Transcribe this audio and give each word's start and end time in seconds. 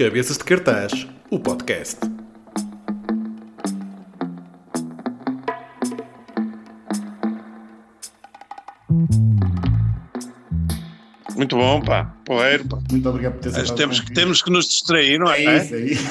Cabeças 0.00 0.38
de 0.38 0.44
Cartaz, 0.44 1.06
o 1.30 1.38
podcast. 1.38 1.98
Muito 11.36 11.54
bom, 11.54 11.82
pá. 11.82 12.16
Poeiro, 12.24 12.66
pá. 12.66 12.78
Muito 12.90 13.08
obrigado 13.10 13.34
por 13.34 13.40
ter 13.42 13.48
Mas 13.50 13.58
aceitado 13.58 13.76
temos, 13.76 14.00
que, 14.00 14.12
temos 14.14 14.42
que 14.42 14.50
nos 14.50 14.68
distrair, 14.68 15.18
não 15.18 15.30
é? 15.30 15.44
É 15.44 15.56
isso, 15.58 15.74
é 15.74 15.80
isso. 15.80 16.10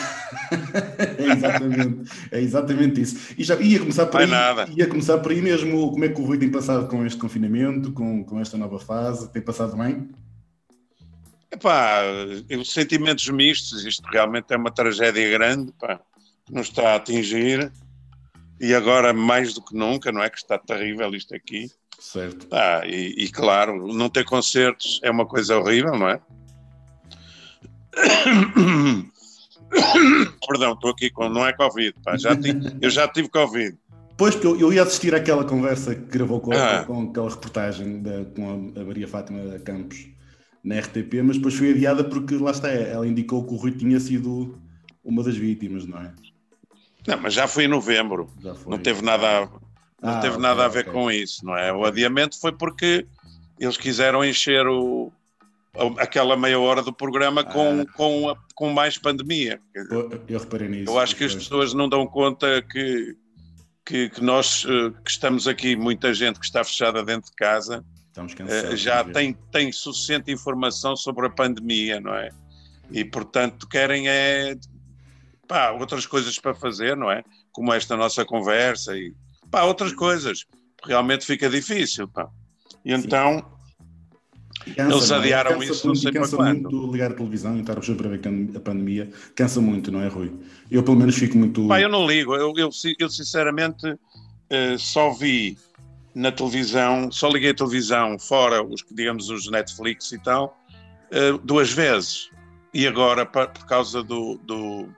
é, 1.18 1.32
exatamente, 1.34 2.12
é 2.32 2.42
exatamente 2.42 3.02
isso. 3.02 3.34
E 3.40 3.44
já 3.44 3.56
ia 3.56 3.80
começar 3.80 4.06
por 4.06 4.14
Vai 4.14 4.26
aí, 4.26 4.30
nada. 4.30 4.68
ia 4.70 4.86
começar 4.86 5.18
por 5.18 5.32
aí 5.32 5.42
mesmo, 5.42 5.90
como 5.90 6.06
é 6.06 6.10
que 6.10 6.21
o 6.21 6.26
Rui 6.26 6.38
tem 6.38 6.52
passado 6.52 6.88
com 6.88 7.04
este 7.08 7.18
confinamento, 7.18 7.92
com, 7.94 8.24
com 8.24 8.40
esta 8.40 8.56
nova 8.56 8.78
fase, 8.78 9.32
tem 9.34 9.42
passado 9.42 9.76
bem? 9.76 10.08
Epá, 11.52 12.02
sentimentos 12.63 13.27
mistos, 13.29 13.84
isto 13.84 14.07
realmente 14.11 14.54
é 14.54 14.57
uma 14.57 14.71
tragédia 14.71 15.29
grande, 15.32 15.71
pá, 15.79 16.00
que 16.46 16.54
nos 16.54 16.68
está 16.68 16.93
a 16.93 16.96
atingir, 16.96 17.71
e 18.60 18.74
agora 18.74 19.14
mais 19.14 19.54
do 19.55 19.64
que 19.64 19.75
nunca, 19.75 20.11
não 20.11 20.21
é? 20.21 20.29
Que 20.29 20.38
está 20.38 20.60
terrível 20.60 21.14
isto 21.15 21.33
aqui. 21.33 21.71
Certo. 22.00 22.46
Pá, 22.47 22.86
e, 22.86 23.15
e 23.18 23.29
claro, 23.29 23.88
não 23.93 24.10
ter 24.10 24.25
concertos 24.25 25.00
é 25.04 25.10
uma 25.10 25.25
coisa 25.25 25.57
horrível, 25.57 25.97
não 25.97 26.10
é? 26.10 26.21
Perdão, 30.47 30.74
estou 30.74 30.91
aqui 30.91 31.10
com. 31.10 31.29
Não 31.29 31.46
é 31.46 31.54
Covid, 31.54 31.93
pá, 32.03 32.17
já 32.17 32.36
tive, 32.36 32.59
eu 32.81 32.89
já 32.89 33.08
tive 33.08 33.30
Covid. 33.30 33.77
Pois, 34.17 34.36
porque 34.36 34.47
eu, 34.47 34.59
eu 34.59 34.73
ia 34.73 34.83
assistir 34.83 35.16
àquela 35.16 35.45
conversa 35.45 35.95
que 35.95 36.02
gravou 36.02 36.41
com, 36.41 36.52
Ah. 36.53 36.83
com 36.86 37.09
aquela 37.09 37.30
reportagem 37.30 38.02
da, 38.02 38.25
com 38.36 38.73
a 38.75 38.83
Maria 38.83 39.08
Fátima 39.08 39.58
Campos 39.59 40.08
na 40.63 40.80
RTP, 40.80 41.22
mas 41.23 41.38
depois 41.38 41.55
foi 41.55 41.72
adiada 41.72 42.03
porque 42.03 42.36
lá 42.36 42.52
está, 42.52 42.69
ela 42.69 43.08
indicou 43.08 43.45
que 43.45 43.53
o 43.53 43.58
Rui 43.58 43.72
tinha 43.72 43.99
sido 43.99 44.59
uma 45.03 45.23
das 45.23 45.35
vítimas, 45.38 45.85
não 45.85 45.97
é? 45.99 46.13
Não, 47.07 47.17
mas 47.21 47.33
já 47.33 47.47
foi 47.47 47.63
em 47.66 47.67
novembro. 47.69 48.29
Já 48.41 48.53
foi. 48.55 48.69
Não 48.71 48.77
teve 48.77 49.01
nada, 49.01 49.25
a- 49.43 49.45
não 50.01 50.13
Ah, 50.13 50.19
teve 50.19 50.33
ok, 50.33 50.41
nada 50.43 50.66
a 50.66 50.67
ver 50.67 50.81
ok. 50.81 50.93
com 50.93 51.09
isso, 51.11 51.45
não 51.45 51.55
é? 51.57 51.73
O 51.73 51.85
adiamento 51.85 52.39
foi 52.39 52.51
porque 52.51 53.07
eles 53.59 53.77
quiseram 53.77 54.23
encher 54.23 54.67
o, 54.67 55.11
aquela 55.97 56.35
meia 56.35 56.59
hora 56.59 56.81
do 56.83 56.91
programa 56.94 57.44
com, 57.44 57.81
Ah. 57.81 57.85
com, 57.95 58.29
a- 58.29 58.38
com 58.53 58.69
mais 58.71 58.97
pandemia. 58.97 59.59
Eu, 59.73 60.09
eu 60.27 60.39
reparei 60.39 60.67
nisso. 60.67 60.91
Eu 60.91 60.99
acho 60.99 61.16
que 61.16 61.23
as 61.23 61.33
pessoas 61.33 61.73
não 61.73 61.88
dão 61.88 62.05
conta 62.05 62.61
que, 62.61 63.16
que, 63.85 64.09
que 64.09 64.21
nós 64.23 64.66
eh, 64.67 64.91
que 65.03 65.09
estamos 65.09 65.47
aqui, 65.47 65.75
muita 65.75 66.13
gente 66.13 66.38
que 66.39 66.45
está 66.45 66.63
fechada 66.63 67.03
dentro 67.03 67.29
de 67.29 67.35
casa. 67.35 67.83
Já 68.75 69.02
de 69.02 69.07
ver. 69.07 69.13
tem, 69.13 69.33
tem 69.52 69.71
suficiente 69.71 70.31
informação 70.31 70.95
sobre 70.95 71.27
a 71.27 71.29
pandemia, 71.29 71.99
não 71.99 72.13
é? 72.13 72.29
E 72.91 73.05
portanto 73.05 73.67
querem 73.67 74.07
é 74.07 74.55
pá, 75.47 75.71
outras 75.71 76.05
coisas 76.05 76.38
para 76.38 76.53
fazer, 76.53 76.95
não 76.95 77.11
é? 77.11 77.23
Como 77.51 77.73
esta 77.73 77.95
nossa 77.95 78.25
conversa 78.25 78.97
e 78.97 79.13
pá, 79.49 79.63
outras 79.63 79.93
coisas. 79.93 80.45
Realmente 80.85 81.25
fica 81.25 81.49
difícil, 81.49 82.07
pá. 82.07 82.29
E 82.85 82.93
então, 82.93 83.45
Cansa, 84.75 84.95
Eles 84.95 85.09
não 85.09 85.16
é? 85.16 85.19
adiaram 85.19 85.51
Cansa 85.59 85.71
isso, 85.71 85.88
não 85.88 85.94
muito, 85.94 86.01
sei 86.01 86.09
e 86.09 86.13
para 86.13 86.21
cansa 86.21 86.35
quando. 86.38 86.71
muito 86.71 86.91
ligar 86.91 87.11
a 87.11 87.13
televisão 87.13 87.57
e 87.57 87.61
estar 87.61 87.83
sempre 87.83 88.07
a 88.07 88.09
ver 88.11 88.21
a 88.55 88.59
pandemia. 88.59 89.09
Cansa 89.35 89.61
muito, 89.61 89.91
não 89.91 90.01
é, 90.01 90.07
Rui? 90.07 90.31
Eu, 90.69 90.83
pelo 90.83 90.97
menos, 90.97 91.16
fico 91.16 91.38
muito. 91.38 91.67
pá, 91.67 91.81
eu 91.81 91.89
não 91.89 92.07
ligo. 92.07 92.35
Eu, 92.35 92.53
eu, 92.57 92.69
eu, 92.99 93.09
sinceramente 93.09 93.95
eh, 94.49 94.77
só 94.77 95.11
vi 95.11 95.57
na 96.13 96.31
televisão, 96.31 97.11
só 97.11 97.29
liguei 97.29 97.52
a 97.52 97.53
televisão 97.53 98.17
fora 98.17 98.63
os 98.63 98.81
que 98.81 98.93
digamos 98.93 99.29
os 99.29 99.49
Netflix 99.49 100.11
e 100.11 100.19
tal, 100.19 100.57
eh, 101.11 101.33
duas 101.43 101.71
vezes. 101.71 102.29
E 102.73 102.88
agora 102.88 103.25
por 103.25 103.66
causa 103.66 104.03
do 104.03 104.38
do, 104.38 104.89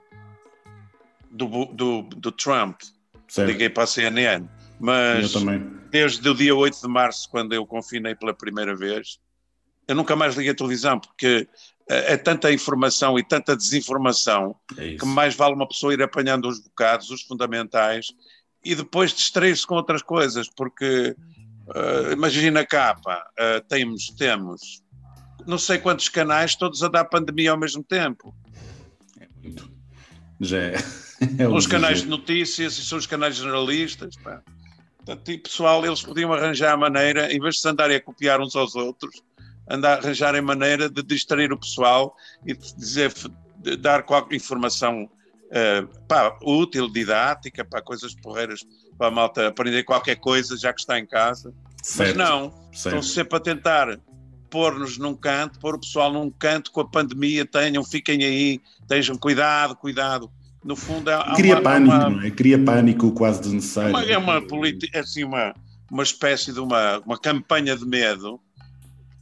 do, 1.30 1.66
do, 1.66 2.02
do 2.02 2.32
Trump, 2.32 2.80
Certo. 3.28 3.48
liguei 3.48 3.70
para 3.70 3.84
a 3.84 3.86
CNN. 3.86 4.46
Mas 4.78 5.32
desde 5.90 6.28
o 6.28 6.34
dia 6.34 6.54
8 6.54 6.80
de 6.80 6.88
março, 6.88 7.28
quando 7.30 7.54
eu 7.54 7.64
confinei 7.64 8.14
pela 8.14 8.34
primeira 8.34 8.74
vez, 8.74 9.18
eu 9.86 9.94
nunca 9.94 10.16
mais 10.16 10.34
liguei 10.34 10.52
a 10.52 10.54
televisão, 10.54 10.98
porque 10.98 11.48
eh, 11.88 12.14
é 12.14 12.16
tanta 12.16 12.52
informação 12.52 13.18
e 13.18 13.22
tanta 13.22 13.56
desinformação 13.56 14.56
É 14.76 14.96
que 14.96 15.06
mais 15.06 15.34
vale 15.34 15.54
uma 15.54 15.68
pessoa 15.68 15.94
ir 15.94 16.02
apanhando 16.02 16.48
os 16.48 16.58
bocados, 16.60 17.10
os 17.10 17.22
fundamentais, 17.22 18.06
e 18.64 18.74
depois 18.74 19.12
distrair-se 19.12 19.66
com 19.66 19.74
outras 19.74 20.02
coisas, 20.02 20.48
porque 20.48 21.16
eh, 21.74 22.12
imagina 22.12 22.64
cá, 22.64 22.94
pá, 22.94 23.26
eh, 23.38 23.60
temos, 23.68 24.08
temos 24.16 24.82
não 25.46 25.58
sei 25.58 25.78
quantos 25.78 26.08
canais, 26.08 26.54
todos 26.54 26.82
a 26.82 26.88
dar 26.88 27.04
pandemia 27.04 27.50
ao 27.50 27.58
mesmo 27.58 27.82
tempo. 27.82 28.34
Muito. 29.42 29.70
Já 30.40 30.58
é. 30.58 30.74
é 31.38 31.48
um 31.48 31.54
Os 31.54 31.66
canais 31.66 32.02
de 32.02 32.08
notícias 32.08 32.78
e 32.78 32.84
são 32.84 32.98
os 32.98 33.06
canais 33.06 33.36
generalistas, 33.36 34.16
pá. 34.16 34.42
Portanto, 34.98 35.30
e 35.30 35.38
pessoal, 35.38 35.84
eles 35.84 36.00
podiam 36.00 36.32
arranjar 36.32 36.72
a 36.72 36.76
maneira, 36.76 37.32
em 37.32 37.40
vez 37.40 37.56
de 37.56 37.62
se 37.62 37.68
andarem 37.68 37.96
a 37.96 38.00
copiar 38.00 38.40
uns 38.40 38.54
aos 38.54 38.76
outros, 38.76 39.20
andar, 39.68 39.98
arranjarem 39.98 40.40
maneira 40.40 40.88
de 40.88 41.02
distrair 41.02 41.52
o 41.52 41.58
pessoal 41.58 42.14
e 42.46 42.54
de 42.54 42.74
dizer, 42.76 43.12
de 43.58 43.76
dar 43.76 44.04
qualquer 44.04 44.36
informação 44.36 45.10
eh, 45.52 45.86
pá, 46.08 46.36
útil, 46.42 46.88
didática, 46.90 47.64
para 47.64 47.82
coisas 47.82 48.14
porreiras, 48.14 48.60
para 48.98 49.08
a 49.08 49.10
malta 49.10 49.46
aprender 49.48 49.82
qualquer 49.84 50.16
coisa, 50.16 50.56
já 50.56 50.72
que 50.72 50.80
está 50.80 50.98
em 50.98 51.06
casa. 51.06 51.52
Mas 51.78 51.88
Certo. 51.88 52.16
não, 52.16 52.68
estão 52.72 53.02
sempre 53.02 53.36
a 53.36 53.40
tentar 53.40 53.98
pôr-nos 54.48 54.98
num 54.98 55.14
canto, 55.14 55.58
pôr 55.58 55.74
o 55.74 55.80
pessoal 55.80 56.12
num 56.12 56.30
canto 56.30 56.70
com 56.72 56.80
a 56.80 56.88
pandemia, 56.88 57.44
tenham, 57.46 57.84
fiquem 57.84 58.22
aí, 58.24 58.60
tenham 58.88 59.16
cuidado, 59.16 59.74
cuidado. 59.76 60.30
No 60.64 60.76
fundo, 60.76 61.08
há, 61.10 61.34
Cria 61.34 61.54
uma- 61.56 61.62
pânico, 61.62 61.94
uma- 61.94 62.10
não 62.10 62.20
é? 62.22 62.30
Cria 62.30 62.58
pânico 62.58 63.10
quase 63.12 63.40
desnecessário. 63.40 63.90
uma- 63.90 64.04
é 64.04 64.16
uma 64.16 64.40
política, 64.40 65.00
assim, 65.00 65.24
uma, 65.24 65.54
uma 65.90 66.02
espécie 66.02 66.52
de 66.52 66.60
uma, 66.60 66.98
uma 67.00 67.18
campanha 67.18 67.76
de 67.76 67.84
medo. 67.84 68.38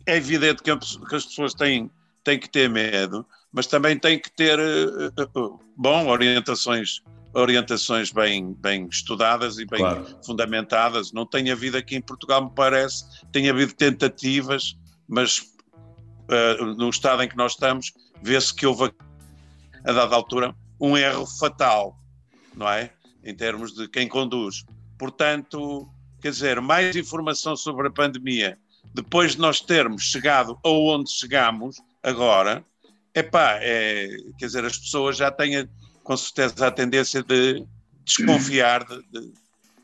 É 0.07 0.17
evidente 0.17 0.63
que, 0.63 0.77
que 0.77 1.15
as 1.17 1.25
pessoas 1.25 1.55
têm, 1.55 1.91
têm 2.23 2.39
que 2.39 2.49
ter 2.51 2.69
medo, 2.69 3.25
mas 3.53 3.67
também 3.67 3.99
têm 3.99 4.19
que 4.19 4.31
ter, 4.31 4.59
eh, 4.59 5.11
eh, 5.17 5.23
eh, 5.23 5.49
bom, 5.77 6.07
orientações, 6.09 7.01
orientações 7.35 8.13
bem, 8.13 8.55
bem 8.55 8.87
estudadas 8.87 9.59
e 9.59 9.67
bem 9.67 9.81
Claro. 9.81 10.07
fundamentadas. 10.25 11.13
Não 11.13 11.27
tem 11.27 11.51
havido 11.51 11.77
aqui 11.77 11.97
em 11.97 12.01
Portugal, 12.01 12.45
me 12.45 12.51
parece, 12.55 13.05
tem 13.33 13.49
havido 13.49 13.75
tentativas, 13.75 14.77
mas 15.09 15.51
eh, 16.29 16.57
no 16.77 16.89
estado 16.89 17.23
em 17.23 17.29
que 17.29 17.37
nós 17.37 17.53
estamos, 17.53 17.93
vê-se 18.23 18.55
que 18.55 18.65
houve, 18.65 18.93
a 19.85 19.93
dada 19.93 20.15
altura, 20.15 20.55
um 20.81 20.97
erro 20.97 21.27
fatal, 21.27 21.99
não 22.55 22.69
é? 22.69 22.93
Em 23.25 23.35
termos 23.35 23.75
de 23.75 23.89
quem 23.89 24.07
conduz. 24.07 24.65
Portanto, 24.97 25.89
quer 26.23 26.31
dizer, 26.31 26.61
mais 26.61 26.95
informação 26.95 27.57
sobre 27.57 27.89
a 27.89 27.91
pandemia, 27.91 28.57
depois 28.95 29.33
de 29.33 29.41
nós 29.41 29.61
termos 29.61 30.03
chegado 30.03 30.59
aonde 30.65 31.11
chegamos 31.11 31.77
agora, 32.03 32.65
epá, 33.15 33.59
é, 33.61 34.09
quer 34.39 34.47
dizer, 34.47 34.65
as 34.65 34.79
pessoas 34.79 35.17
já 35.17 35.31
têm 35.31 35.69
com 36.03 36.17
certeza 36.17 36.67
a 36.67 36.71
tendência 36.71 37.23
de 37.23 37.65
desconfiar 38.05 38.85
de, 38.85 38.97
de- 39.13 39.33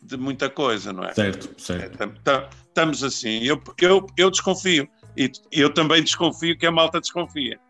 de 0.03 0.17
muita 0.17 0.49
coisa, 0.49 0.93
não 0.93 1.05
é? 1.05 1.13
Certo, 1.13 1.51
certo. 1.61 1.99
Tam- 2.23 2.49
Estamos 2.69 3.03
assim. 3.03 3.43
Eu, 3.43 3.61
eu, 3.81 4.07
eu 4.17 4.31
desconfio. 4.31 4.87
E 5.17 5.31
eu 5.51 5.73
também 5.73 6.03
desconfio 6.03 6.57
que 6.59 6.67
a 6.67 6.71
malta 6.71 7.01
desconfia. 7.01 7.59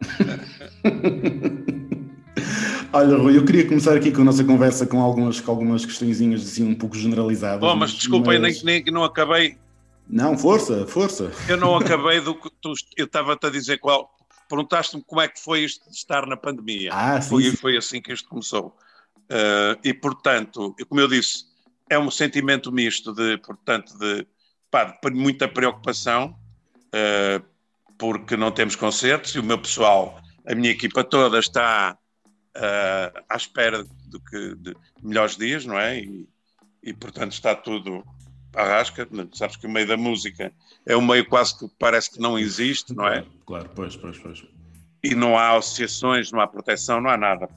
Olha, 2.92 3.16
Rui, 3.16 3.36
eu 3.36 3.44
queria 3.44 3.66
começar 3.66 3.96
aqui 3.96 4.10
com 4.10 4.22
a 4.22 4.24
nossa 4.24 4.44
conversa 4.44 4.86
com 4.86 5.00
algumas, 5.00 5.40
com 5.40 5.50
algumas 5.50 5.84
questõezinhas 5.84 6.42
assim 6.42 6.64
um 6.64 6.74
pouco 6.74 6.96
generalizadas. 6.96 7.60
Bom, 7.60 7.74
mas 7.76 7.92
desculpem, 7.92 8.38
mas- 8.40 8.62
nem, 8.62 8.82
nem 8.82 8.92
não 8.92 9.04
acabei. 9.04 9.56
Não, 10.08 10.38
força, 10.38 10.86
força. 10.86 11.30
Eu 11.48 11.56
não 11.56 11.76
acabei 11.76 12.20
do 12.20 12.34
que 12.34 12.48
tu, 12.60 12.72
eu 12.96 13.06
estava-te 13.06 13.46
a 13.46 13.50
dizer 13.50 13.78
qual. 13.78 14.08
Perguntaste-me 14.48 15.02
como 15.04 15.20
é 15.20 15.28
que 15.28 15.40
foi 15.40 15.60
isto 15.64 15.88
de 15.90 15.96
estar 15.96 16.26
na 16.26 16.36
pandemia. 16.36 16.90
Ah, 16.92 17.20
sim, 17.20 17.28
Foi, 17.28 17.42
sim. 17.42 17.56
foi 17.56 17.76
assim 17.76 18.00
que 18.00 18.12
isto 18.12 18.28
começou. 18.28 18.76
Eh, 19.28 19.78
e, 19.84 19.94
portanto, 19.94 20.74
como 20.88 21.00
eu 21.00 21.08
disse, 21.08 21.44
é 21.90 21.98
um 21.98 22.10
sentimento 22.10 22.72
misto 22.72 23.12
de, 23.12 23.38
portanto, 23.38 23.96
de, 23.98 24.26
pá, 24.70 24.98
de 25.02 25.10
muita 25.10 25.48
preocupação, 25.48 26.36
eh, 26.92 27.40
porque 27.98 28.36
não 28.36 28.50
temos 28.50 28.76
concertos 28.76 29.34
e 29.34 29.38
o 29.38 29.44
meu 29.44 29.58
pessoal, 29.58 30.20
a 30.46 30.54
minha 30.54 30.70
equipa 30.70 31.02
toda 31.02 31.38
está 31.38 31.96
eh, 32.54 33.12
à 33.28 33.36
espera 33.36 33.84
de, 33.84 34.20
que, 34.30 34.54
de 34.56 34.76
melhores 35.02 35.36
dias, 35.36 35.64
não 35.64 35.78
é? 35.78 35.98
E, 35.98 36.28
e, 36.82 36.92
portanto, 36.92 37.32
está 37.32 37.54
tudo 37.54 38.04
à 38.56 38.64
rasca. 38.64 39.06
Sabes 39.32 39.56
que 39.56 39.66
o 39.66 39.70
meio 39.70 39.86
da 39.86 39.96
música 39.96 40.52
é 40.84 40.96
um 40.96 41.06
meio 41.06 41.26
quase 41.28 41.58
que 41.58 41.68
parece 41.78 42.10
que 42.10 42.20
não 42.20 42.38
existe, 42.38 42.94
não 42.94 43.06
é? 43.06 43.24
Claro, 43.44 43.70
pois, 43.74 43.96
pois, 43.96 44.18
pois. 44.18 44.44
E 45.04 45.14
não 45.14 45.38
há 45.38 45.56
associações, 45.56 46.32
não 46.32 46.40
há 46.40 46.46
proteção, 46.46 47.00
não 47.00 47.10
há 47.10 47.16
nada. 47.16 47.48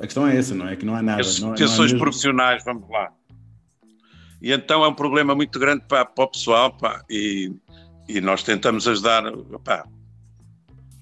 A 0.00 0.04
questão 0.04 0.26
é 0.26 0.36
essa, 0.36 0.54
não 0.54 0.66
é? 0.66 0.74
Que 0.74 0.84
não 0.84 0.96
há 0.96 1.02
nada. 1.02 1.22
Não, 1.22 1.40
não 1.40 1.50
há 1.50 1.52
associações 1.52 1.92
mesmo- 1.92 2.04
profissionais, 2.04 2.64
vamos 2.64 2.88
lá. 2.88 3.12
E 4.42 4.52
então 4.52 4.84
é 4.84 4.88
um 4.88 4.94
problema 4.94 5.34
muito 5.34 5.58
grande 5.58 5.84
para, 5.86 6.04
para 6.04 6.24
o 6.24 6.28
pessoal, 6.28 6.76
pá, 6.76 7.02
e, 7.08 7.52
e 8.08 8.20
nós 8.20 8.42
tentamos 8.42 8.86
ajudar, 8.88 9.22
pá, 9.64 9.86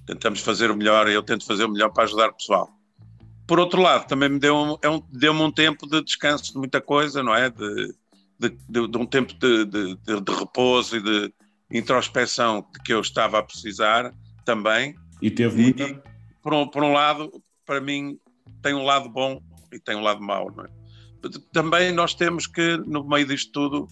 tentamos 0.06 0.40
fazer 0.40 0.70
o 0.70 0.76
melhor, 0.76 1.08
eu 1.08 1.22
tento 1.22 1.44
fazer 1.44 1.64
o 1.64 1.70
melhor 1.70 1.90
para 1.90 2.04
ajudar 2.04 2.28
o 2.28 2.34
pessoal. 2.34 2.70
Por 3.46 3.58
outro 3.58 3.80
lado, 3.82 4.06
também 4.06 4.28
me 4.28 4.38
deu 4.38 4.54
um, 4.54 4.76
é 4.80 4.88
um, 4.88 5.02
deu 5.10 5.32
um 5.32 5.50
tempo 5.50 5.88
de 5.88 6.02
descanso 6.04 6.52
de 6.52 6.58
muita 6.58 6.80
coisa, 6.80 7.22
não 7.22 7.34
é? 7.34 7.50
De, 7.50 7.94
de, 8.42 8.56
de, 8.68 8.88
de 8.88 8.98
um 8.98 9.06
tempo 9.06 9.32
de, 9.34 9.64
de, 9.64 10.32
repouso 10.38 10.96
e 10.96 11.00
de 11.00 11.32
introspecção 11.70 12.64
que 12.84 12.92
eu 12.92 13.00
estava 13.00 13.38
a 13.38 13.42
precisar 13.42 14.12
também. 14.44 14.94
E 15.20 15.30
teve 15.30 15.62
muita... 15.62 15.84
E, 15.84 16.02
por, 16.42 16.52
um, 16.52 16.66
por 16.66 16.82
um 16.82 16.92
lado, 16.92 17.30
para 17.64 17.80
mim, 17.80 18.18
tem 18.60 18.74
um 18.74 18.82
lado 18.82 19.08
bom 19.08 19.40
e 19.72 19.78
tem 19.78 19.94
um 19.94 20.02
lado 20.02 20.20
mau, 20.20 20.50
não 20.50 20.64
é? 20.64 20.68
Também 21.52 21.92
nós 21.92 22.14
temos 22.14 22.48
que, 22.48 22.76
no 22.78 23.06
meio 23.06 23.24
disto 23.24 23.52
tudo, 23.52 23.88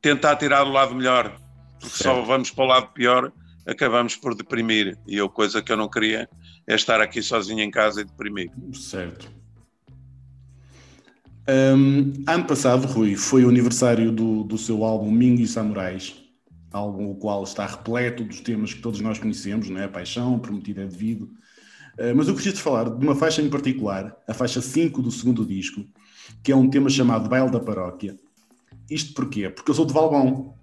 tentar 0.00 0.36
tirar 0.36 0.64
o 0.64 0.70
lado 0.70 0.94
melhor, 0.94 1.36
porque 1.80 1.96
certo. 1.96 2.02
só 2.02 2.22
vamos 2.22 2.52
para 2.52 2.64
o 2.64 2.68
lado 2.68 2.92
pior, 2.92 3.32
acabamos 3.66 4.14
por 4.14 4.36
deprimir. 4.36 4.96
E 5.04 5.18
a 5.18 5.28
coisa 5.28 5.60
que 5.60 5.72
eu 5.72 5.76
não 5.76 5.88
queria 5.88 6.28
é 6.68 6.74
estar 6.76 7.00
aqui 7.00 7.20
sozinho 7.20 7.60
em 7.60 7.72
casa 7.72 8.02
e 8.02 8.04
deprimir. 8.04 8.52
Certo. 8.72 9.33
Um, 11.46 12.12
ano 12.26 12.44
passado, 12.46 12.86
Rui, 12.86 13.16
foi 13.16 13.44
o 13.44 13.48
aniversário 13.48 14.10
do, 14.10 14.44
do 14.44 14.56
seu 14.56 14.84
álbum 14.84 15.10
Mingo 15.10 15.42
e 15.42 15.46
Samurais, 15.46 16.14
álbum 16.72 17.10
o 17.10 17.14
qual 17.16 17.44
está 17.44 17.66
repleto 17.66 18.24
dos 18.24 18.40
temas 18.40 18.72
que 18.72 18.80
todos 18.80 19.00
nós 19.00 19.18
conhecemos, 19.18 19.68
não 19.68 19.80
é? 19.80 19.86
Paixão, 19.86 20.38
Prometido 20.38 20.80
é 20.80 20.86
Devido. 20.86 21.24
Uh, 21.98 22.14
mas 22.16 22.28
eu 22.28 22.34
gostaria 22.34 22.56
de 22.56 22.62
falar 22.62 22.88
de 22.88 23.04
uma 23.04 23.14
faixa 23.14 23.42
em 23.42 23.50
particular, 23.50 24.16
a 24.26 24.34
faixa 24.34 24.60
5 24.60 25.02
do 25.02 25.10
segundo 25.10 25.44
disco, 25.44 25.84
que 26.42 26.50
é 26.50 26.56
um 26.56 26.68
tema 26.68 26.88
chamado 26.88 27.28
Baile 27.28 27.50
da 27.50 27.60
Paróquia. 27.60 28.16
Isto 28.90 29.14
porquê? 29.14 29.48
Porque 29.48 29.70
eu 29.70 29.74
sou 29.74 29.86
de 29.86 29.92
Valbom 29.92 30.54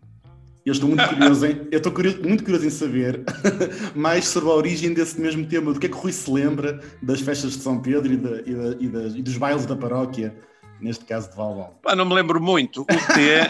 eu 0.64 0.74
estou 0.74 0.88
muito 0.88 1.08
curioso 1.08 1.46
em, 1.46 1.68
eu 1.72 1.78
estou 1.78 1.92
curioso, 1.92 2.22
muito 2.22 2.44
curioso 2.44 2.68
em 2.68 2.70
saber 2.70 3.24
mais 3.96 4.28
sobre 4.28 4.50
a 4.50 4.54
origem 4.54 4.94
desse 4.94 5.20
mesmo 5.20 5.46
tema, 5.46 5.74
do 5.74 5.80
que 5.80 5.88
é 5.88 5.90
que 5.90 5.96
o 5.96 6.00
Rui 6.00 6.12
se 6.12 6.30
lembra 6.30 6.80
das 7.02 7.20
festas 7.20 7.54
de 7.54 7.64
São 7.64 7.82
Pedro 7.82 8.14
e, 8.14 8.18
da, 8.18 8.42
e, 8.42 8.54
da, 8.54 8.78
e, 8.80 8.88
da, 8.88 9.18
e 9.18 9.22
dos 9.24 9.38
bailes 9.38 9.66
da 9.66 9.76
paróquia, 9.76 10.36
neste 10.82 11.06
caso 11.06 11.30
de 11.30 11.36
Valbom. 11.36 11.80
Pá, 11.82 11.96
não 11.96 12.06
me 12.06 12.14
lembro 12.14 12.42
muito. 12.42 12.82
O 12.82 12.86
T 12.86 13.30
é, 13.30 13.50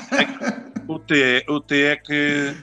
o 0.88 1.00
T, 1.00 1.45
o 1.48 1.60
T 1.60 1.81
é 1.83 1.95
que 1.95 2.56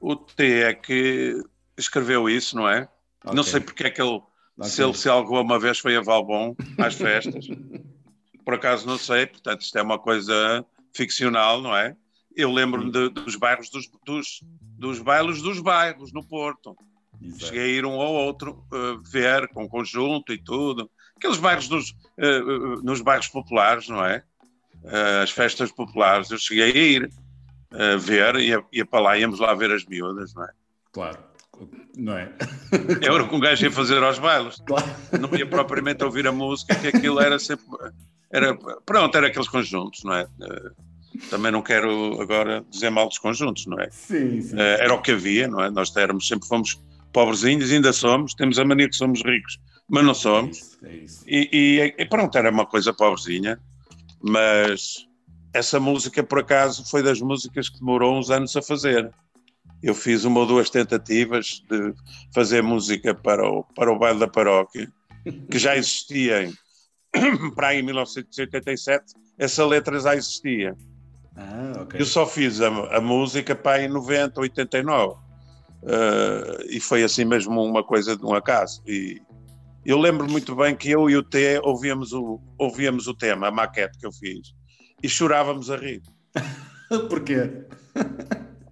o 0.00 0.16
T 0.16 0.62
é 0.62 0.74
que 0.74 1.42
escreveu 1.76 2.28
isso, 2.28 2.56
não 2.56 2.68
é? 2.68 2.88
Okay. 3.22 3.36
Não 3.36 3.42
sei 3.42 3.60
porque 3.60 3.84
é 3.84 3.90
que 3.90 4.00
ele, 4.00 4.20
okay. 4.56 4.70
se 4.70 4.82
ele 4.82 4.94
se 4.94 5.08
alguma 5.08 5.58
vez 5.58 5.78
foi 5.78 5.96
a 5.96 6.00
Valbom 6.00 6.56
às 6.78 6.94
festas. 6.94 7.46
Por 8.44 8.54
acaso 8.54 8.86
não 8.86 8.96
sei, 8.96 9.26
portanto 9.26 9.60
isto 9.60 9.76
é 9.76 9.82
uma 9.82 9.98
coisa 9.98 10.64
ficcional, 10.94 11.60
não 11.60 11.76
é? 11.76 11.94
Eu 12.34 12.52
lembro-me 12.52 12.90
dos 12.90 13.36
bairros 13.36 13.68
dos, 13.68 13.90
dos, 14.06 14.40
dos 14.78 15.00
bailos 15.00 15.42
dos 15.42 15.60
bairros 15.60 16.12
no 16.12 16.24
Porto. 16.26 16.76
Exato. 17.20 17.46
Cheguei 17.46 17.62
a 17.62 17.66
ir 17.66 17.84
um 17.84 17.94
ou 17.94 18.14
outro 18.14 18.64
uh, 18.72 19.02
ver 19.02 19.48
com 19.48 19.68
conjunto 19.68 20.32
e 20.32 20.38
tudo. 20.38 20.90
Aqueles 21.16 21.38
bairros 21.38 21.68
dos, 21.68 21.90
uh, 21.90 22.76
uh, 22.78 22.82
nos 22.82 23.00
bairros 23.00 23.28
populares, 23.28 23.88
não 23.88 24.04
é? 24.04 24.22
as 25.22 25.30
festas 25.32 25.72
populares. 25.72 26.30
Eu 26.30 26.38
cheguei 26.38 26.70
a 26.70 26.76
ir 26.76 27.10
ver, 27.98 28.36
ia, 28.36 28.64
ia 28.72 28.86
para 28.86 29.00
lá, 29.00 29.18
íamos 29.18 29.40
lá 29.40 29.52
ver 29.52 29.72
as 29.72 29.84
miúdas, 29.84 30.32
não 30.34 30.44
é? 30.44 30.50
Claro, 30.92 31.18
não 31.96 32.16
é? 32.16 32.32
Era 33.02 33.24
com 33.24 33.36
um 33.36 33.40
gajo 33.40 33.64
ia 33.64 33.72
fazer 33.72 34.00
aos 34.02 34.20
bailos. 34.20 34.62
Claro. 34.64 34.86
Não 35.20 35.36
ia 35.36 35.44
propriamente 35.44 36.04
ouvir 36.04 36.28
a 36.28 36.32
música, 36.32 36.76
que 36.76 36.86
aquilo 36.86 37.20
era 37.20 37.40
sempre. 37.40 37.66
Era, 38.30 38.56
pronto, 38.86 39.16
era 39.16 39.26
aqueles 39.26 39.48
conjuntos, 39.48 40.04
não 40.04 40.14
é? 40.14 40.28
também 41.30 41.50
não 41.50 41.62
quero 41.62 42.20
agora 42.20 42.64
dizer 42.70 42.90
mal 42.90 43.08
dos 43.08 43.18
conjuntos, 43.18 43.66
não 43.66 43.78
é? 43.80 43.90
Sim, 43.90 44.40
sim. 44.40 44.54
Uh, 44.54 44.60
era 44.60 44.94
o 44.94 45.02
que 45.02 45.12
havia, 45.12 45.48
não 45.48 45.60
é? 45.60 45.70
Nós 45.70 45.94
éramos, 45.96 46.26
sempre 46.28 46.46
fomos 46.46 46.80
pobrezinhos, 47.12 47.70
ainda 47.70 47.92
somos, 47.92 48.34
temos 48.34 48.58
a 48.58 48.64
mania 48.64 48.88
que 48.88 48.96
somos 48.96 49.22
ricos, 49.22 49.58
mas 49.88 50.04
não 50.04 50.14
somos. 50.14 50.58
É 50.58 50.60
isso, 50.60 50.78
é 50.82 50.96
isso. 50.96 51.24
E, 51.26 51.48
e, 51.52 52.02
e, 52.02 52.06
pronto, 52.06 52.36
era 52.36 52.50
uma 52.50 52.66
coisa 52.66 52.92
pobrezinha, 52.92 53.58
mas 54.20 55.06
essa 55.52 55.80
música, 55.80 56.22
por 56.22 56.40
acaso, 56.40 56.88
foi 56.88 57.02
das 57.02 57.20
músicas 57.20 57.68
que 57.68 57.78
demorou 57.78 58.18
uns 58.18 58.30
anos 58.30 58.54
a 58.56 58.62
fazer. 58.62 59.10
Eu 59.82 59.94
fiz 59.94 60.24
uma 60.24 60.40
ou 60.40 60.46
duas 60.46 60.70
tentativas 60.70 61.62
de 61.70 61.94
fazer 62.34 62.62
música 62.62 63.14
para 63.14 63.48
o, 63.48 63.64
para 63.74 63.92
o 63.92 63.98
baile 63.98 64.18
da 64.18 64.28
paróquia, 64.28 64.90
que 65.50 65.58
já 65.58 65.76
existia 65.76 66.44
em, 66.44 66.52
para 67.54 67.68
aí 67.68 67.78
em 67.78 67.82
1987, 67.82 69.14
essa 69.38 69.64
letra 69.64 69.98
já 70.00 70.16
existia. 70.16 70.76
Ah, 71.36 71.82
okay. 71.82 72.00
Eu 72.00 72.04
só 72.04 72.26
fiz 72.26 72.60
a, 72.60 72.68
a 72.96 73.00
música 73.00 73.54
para 73.54 73.84
em 73.84 73.88
90, 73.88 74.40
89. 74.40 75.27
Uh, 75.82 76.64
e 76.68 76.80
foi 76.80 77.02
assim 77.04 77.24
mesmo 77.24 77.62
uma 77.62 77.84
coisa 77.84 78.16
de 78.16 78.24
um 78.24 78.34
acaso. 78.34 78.82
E 78.86 79.20
eu 79.84 79.98
lembro 79.98 80.28
muito 80.28 80.54
bem 80.56 80.74
que 80.74 80.90
eu 80.90 81.08
e 81.08 81.16
o 81.16 81.22
T 81.22 81.60
ouvíamos 81.62 82.12
o, 82.12 82.40
ouvíamos 82.58 83.06
o 83.06 83.14
tema, 83.14 83.48
a 83.48 83.50
maquete 83.50 83.98
que 83.98 84.06
eu 84.06 84.12
fiz, 84.12 84.54
e 85.02 85.08
chorávamos 85.08 85.70
a 85.70 85.76
rir. 85.76 86.02
Porquê? 87.08 87.64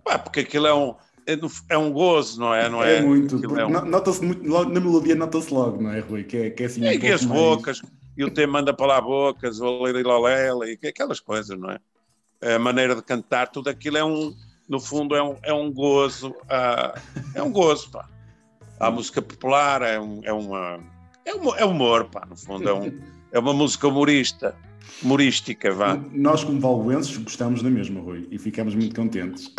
Pá, 0.05 0.19
porque 0.19 0.41
aquilo 0.41 0.67
é 0.67 0.75
um, 0.75 0.95
é, 1.27 1.39
é, 1.71 1.79
um 1.79 1.93
gozo, 1.93 2.41
não 2.41 2.55
é? 2.55 2.69
Não 2.69 2.83
é, 2.83 2.97
é 2.97 3.03
muito. 3.03 3.37
É 3.59 3.67
um... 3.67 3.71
Nota-se 3.71 4.25
muito, 4.25 4.47
logo, 4.47 4.71
na 4.71 4.81
melodia 4.81 5.15
nota-se 5.15 5.53
logo, 5.53 5.83
não 5.83 5.91
é, 5.91 6.01
Rui? 6.01 6.25
Que 6.25 6.37
é, 6.37 6.51
que 6.51 6.63
é 6.63 6.67
assim. 6.67 6.85
É, 6.85 6.91
um 6.91 6.93
e 6.93 7.13
as 7.13 7.25
mais... 7.25 7.41
bocas, 7.41 7.83
e 8.17 8.25
o 8.25 8.31
T 8.31 8.47
manda 8.47 8.75
para 8.75 8.87
lá 8.87 9.01
bocas, 9.01 9.61
o 9.61 9.87
Lolela, 9.87 10.69
e 10.69 10.79
aquelas 10.87 11.21
coisas, 11.21 11.59
não 11.59 11.71
é? 11.71 11.79
a 12.43 12.59
maneira 12.59 12.95
de 12.95 13.03
cantar, 13.03 13.49
tudo 13.49 13.69
aquilo 13.69 13.97
é 13.97 14.05
um, 14.05 14.35
no 14.69 14.81
fundo, 14.81 15.15
é 15.15 15.23
um, 15.23 15.37
é 15.43 15.53
um 15.53 15.73
gozo, 15.73 16.31
uh, 16.31 16.99
é 17.35 17.43
um 17.43 17.51
gozo, 17.51 17.91
pá. 17.91 18.09
A 18.79 18.91
música 18.91 19.23
popular 19.23 19.83
é, 19.83 19.99
um, 19.99 20.21
é 20.25 20.33
uma. 20.33 20.81
É, 21.25 21.35
um, 21.35 21.55
é 21.57 21.65
humor, 21.65 22.05
pá, 22.07 22.27
no 22.29 22.37
fundo, 22.37 22.69
é, 22.69 22.75
um, 22.75 23.01
é 23.33 23.39
uma 23.39 23.53
música 23.53 23.89
humorista, 23.89 24.55
humorística, 25.03 25.73
vá. 25.73 25.99
Nós, 26.13 26.45
como 26.45 26.61
valguenses, 26.61 27.17
gostamos 27.17 27.63
da 27.63 27.71
mesma, 27.71 28.01
Rui, 28.01 28.27
e 28.31 28.39
ficamos 28.39 28.75
muito 28.75 28.95
contentes. 28.95 29.53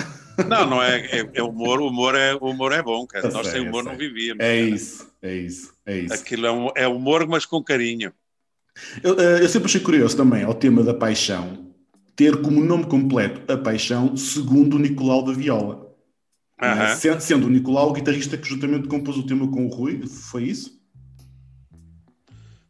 Não, 0.48 0.70
não 0.70 0.84
é, 0.84 1.00
é, 1.08 1.30
é 1.34 1.44
humor, 1.44 1.82
o 1.82 1.88
humor 1.88 2.16
é, 2.16 2.36
humor 2.36 2.72
é 2.72 2.84
bom, 2.84 3.08
cara. 3.08 3.30
Nós 3.30 3.48
sem 3.48 3.68
humor 3.68 3.84
não 3.84 3.98
vivíamos. 3.98 4.44
É 4.44 4.56
cara. 4.56 4.76
isso, 4.76 5.12
é 5.22 5.36
isso, 5.36 5.74
é 5.86 5.98
isso. 5.98 6.14
Aquilo 6.14 6.46
é, 6.46 6.52
um, 6.52 6.70
é 6.76 6.88
humor, 6.88 7.26
mas 7.28 7.46
com 7.46 7.64
carinho. 7.64 8.14
Eu, 9.02 9.20
eh, 9.20 9.44
eu 9.44 9.50
sempre 9.50 9.68
achei 9.68 9.82
curioso 9.82 10.16
também 10.16 10.44
ao 10.44 10.54
tema 10.54 10.84
da 10.84 10.94
paixão, 10.94 11.67
ter 12.18 12.42
como 12.42 12.64
nome 12.64 12.88
completo 12.88 13.50
a 13.50 13.56
paixão 13.56 14.18
segundo 14.18 14.80
Nicolau 14.80 15.24
da 15.24 15.32
Viola. 15.32 15.88
Uhum. 16.60 17.20
Sendo 17.20 17.46
o 17.46 17.50
Nicolau 17.50 17.92
o 17.92 17.94
guitarrista 17.94 18.36
que 18.36 18.50
juntamente 18.50 18.88
compôs 18.88 19.16
o 19.18 19.26
tema 19.26 19.48
com 19.48 19.68
o 19.68 19.70
Rui, 19.70 20.02
foi 20.08 20.46
isso? 20.46 20.82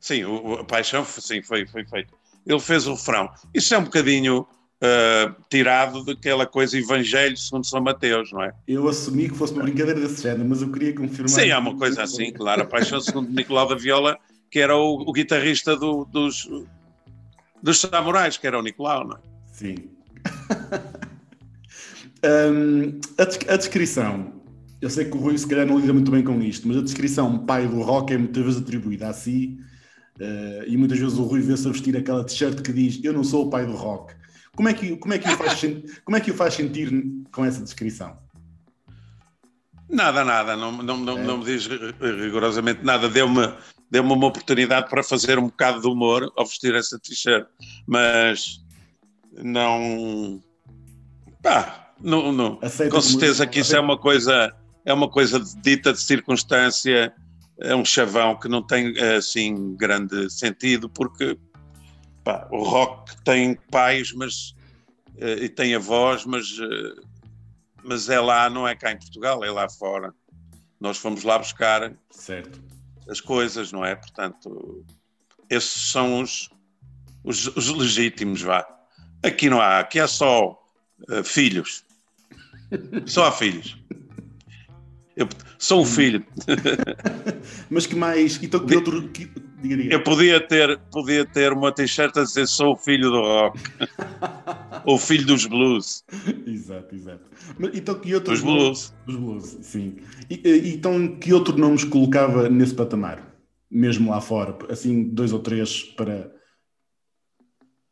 Sim, 0.02 0.26
o, 0.26 0.56
a 0.56 0.66
paixão 0.66 1.06
sim, 1.06 1.42
foi, 1.42 1.66
foi 1.66 1.86
feito. 1.86 2.14
Ele 2.46 2.60
fez 2.60 2.86
o 2.88 2.92
refrão. 2.92 3.30
Isso 3.54 3.74
é 3.74 3.78
um 3.78 3.86
bocadinho 3.86 4.42
uh, 4.42 5.44
tirado 5.50 6.04
daquela 6.04 6.46
coisa 6.46 6.78
Evangelho 6.78 7.38
segundo 7.38 7.66
São 7.66 7.82
Mateus, 7.82 8.34
não 8.34 8.44
é? 8.44 8.52
Eu 8.68 8.90
assumi 8.90 9.30
que 9.30 9.36
fosse 9.38 9.54
uma 9.54 9.64
brincadeira 9.64 10.02
desse 10.02 10.24
género, 10.24 10.44
mas 10.44 10.62
eu 10.62 10.70
queria 10.70 10.94
confirmar. 10.94 11.30
Sim, 11.30 11.50
é 11.50 11.58
uma 11.58 11.78
coisa 11.78 12.04
assim, 12.04 12.34
claro. 12.34 12.64
A 12.64 12.66
paixão 12.66 13.00
segundo 13.00 13.30
Nicolau 13.30 13.70
da 13.70 13.76
Viola, 13.76 14.20
que 14.52 14.60
era 14.60 14.76
o, 14.76 15.06
o 15.08 15.14
guitarrista 15.14 15.78
do, 15.78 16.04
dos, 16.04 16.50
dos 17.64 17.80
samurais, 17.80 18.36
que 18.36 18.46
era 18.46 18.60
o 18.60 18.62
Nicolau, 18.62 19.08
não 19.08 19.16
é? 19.16 19.37
Sim. 19.58 19.76
um, 22.24 23.00
a, 23.18 23.54
a, 23.54 23.58
descrição. 23.58 24.40
Eu 24.80 24.88
sei 24.88 25.06
que 25.06 25.18
o 25.18 25.20
Rui 25.20 25.36
se 25.36 25.48
calhar 25.48 25.66
não 25.66 25.80
lida 25.80 25.92
muito 25.92 26.12
bem 26.12 26.24
com 26.24 26.40
isto, 26.44 26.68
mas 26.68 26.78
a 26.78 26.82
descrição 26.82 27.44
pai 27.44 27.68
do 27.68 27.82
rock 27.82 28.14
é 28.14 28.20
muitas 28.20 28.44
vezes 28.44 28.62
atribuída 28.62 29.10
a 29.10 29.14
si 29.14 29.58
uh, 30.20 30.64
e 30.68 30.78
muitas 30.78 31.00
vezes 31.00 31.18
o 31.18 31.24
Rui 31.24 31.42
vê-se 31.42 31.68
a 31.68 31.72
vestir 31.72 31.98
aquela 31.98 32.24
t-shirt 32.24 32.62
que 32.62 32.72
diz 32.72 33.04
eu 33.04 33.12
não 33.12 33.24
sou 33.24 33.48
o 33.48 33.50
pai 33.50 33.66
do 33.66 33.74
rock. 33.74 34.14
Como 34.56 34.70
é 34.70 34.76
que, 34.76 34.96
como 34.98 35.16
é 35.16 35.18
que, 35.18 35.28
o, 35.28 35.36
faz, 35.36 35.62
como 36.06 36.18
é 36.18 36.20
que 36.20 36.30
o 36.30 36.36
faz 36.36 36.54
sentir 36.54 36.92
com 37.32 37.44
essa 37.44 37.64
descrição? 37.64 38.16
Nada, 39.90 40.24
nada, 40.24 40.56
não, 40.56 40.72
não, 40.84 40.98
não, 40.98 41.18
é. 41.18 41.24
não 41.24 41.40
me 41.40 41.46
diz 41.46 41.68
rigorosamente 42.00 42.84
nada. 42.84 43.10
Deu-me 43.10 43.56
deu 43.90 44.04
uma 44.04 44.28
oportunidade 44.28 44.88
para 44.90 45.02
fazer 45.02 45.40
um 45.40 45.48
bocado 45.48 45.82
de 45.82 45.88
humor 45.88 46.32
ao 46.36 46.46
vestir 46.46 46.76
essa 46.76 47.00
t-shirt, 47.00 47.48
mas 47.88 48.60
não. 49.38 50.42
Pá, 51.42 51.94
não, 52.02 52.32
não. 52.32 52.60
com 52.92 53.02
certeza 53.02 53.48
que 53.48 53.60
isso 53.60 53.76
é 53.76 53.80
uma 53.80 53.98
coisa, 53.98 54.54
é 54.86 54.94
uma 54.94 55.10
coisa 55.10 55.40
dita 55.62 55.94
de 55.94 56.00
circunstância, 56.00 57.14
é 57.60 57.76
um 57.76 57.86
chavão 57.86 58.38
que 58.38 58.48
não 58.48 58.62
tem 58.62 58.94
assim 59.18 59.76
grande 59.76 60.30
sentido, 60.30 60.90
porque 60.90 61.38
pá, 62.24 62.48
o 62.52 62.64
rock 62.64 63.16
tem 63.24 63.56
pais, 63.72 64.14
mas 64.14 64.52
uh, 65.16 65.42
e 65.42 65.50
tem 65.50 65.74
avós, 65.76 66.26
mas, 66.26 66.52
uh, 66.60 67.02
mas 67.84 68.10
é 68.10 68.20
lá, 68.20 68.50
não 68.50 68.68
é 68.68 68.76
cá 68.76 68.92
em 68.92 68.98
Portugal, 68.98 69.44
é 69.44 69.52
lá 69.52 69.70
fora. 69.70 70.14
Nós 70.80 70.98
fomos 70.98 71.24
lá 71.24 71.40
buscar 71.40 71.92
certo. 72.12 72.62
as 73.10 73.20
coisas, 73.20 73.72
não 73.72 73.84
é? 73.84 73.96
Portanto, 73.96 74.86
esses 75.50 75.92
são 75.92 76.22
os, 76.22 76.50
os, 77.24 77.48
os 77.48 77.70
legítimos, 77.70 78.42
vá. 78.42 78.77
Aqui 79.24 79.50
não 79.50 79.60
há, 79.60 79.80
aqui 79.80 80.00
há 80.00 80.08
só 80.08 80.60
uh, 81.10 81.24
filhos. 81.24 81.84
Só 83.06 83.26
há 83.26 83.32
filhos. 83.32 83.78
Eu 85.18 85.28
sou 85.58 85.82
um 85.82 85.86
filho. 85.86 86.24
Mas 87.72 87.88
que 87.88 87.96
mais. 87.96 88.42
Então, 88.42 88.64
que 88.64 88.76
outro. 88.76 89.10
Que, 89.10 89.26
diga, 89.62 89.76
diga. 89.76 89.94
Eu 89.96 90.04
podia 90.04 90.40
ter, 90.40 90.78
podia 90.92 91.26
ter 91.26 91.52
uma 91.52 91.72
t-shirt 91.72 92.16
a 92.18 92.24
dizer 92.24 92.48
sou 92.48 92.74
o 92.74 92.76
filho 92.78 93.10
do 93.10 93.22
rock. 93.22 93.60
Ou 94.86 94.98
filho 95.00 95.26
dos 95.26 95.48
blues. 95.48 96.04
Exato, 96.46 96.96
exato. 96.96 97.24
Mas, 97.58 97.72
então, 97.74 97.96
que 97.96 98.14
outro. 98.14 98.32
Dos 98.32 98.44
blues. 98.44 98.94
Dos 99.08 99.16
blues, 99.16 99.58
sim. 99.62 99.96
E, 100.30 100.40
e, 100.46 100.76
então, 100.76 101.18
que 101.18 101.34
outro 101.34 101.58
nome 101.58 101.84
colocava 101.88 102.48
nesse 102.48 102.76
patamar? 102.76 103.36
Mesmo 103.72 104.12
lá 104.12 104.22
fora? 104.22 104.56
Assim, 104.70 105.04
dois 105.04 105.34
ou 105.34 105.40
três 105.40 105.82
para. 105.82 106.32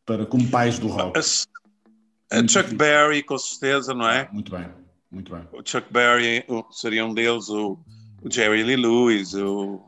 Para 0.06 0.26
como 0.26 0.48
pais 0.50 0.80
do 0.80 0.88
rock. 0.88 1.18
A, 1.18 2.40
a 2.40 2.48
Chuck 2.48 2.74
Berry, 2.76 3.24
com 3.24 3.38
certeza, 3.38 3.94
não 3.94 4.08
é? 4.08 4.30
Muito 4.32 4.52
bem. 4.52 4.68
Muito 5.12 5.34
bem. 5.34 5.48
O 5.54 5.62
Chuck 5.66 5.92
Berry 5.92 6.46
seria 6.72 7.06
um 7.06 7.14
deles, 7.14 7.50
o, 7.50 7.80
o 8.22 8.32
Jerry 8.32 8.64
Lee 8.64 8.76
Lewis, 8.76 9.34
o, 9.34 9.82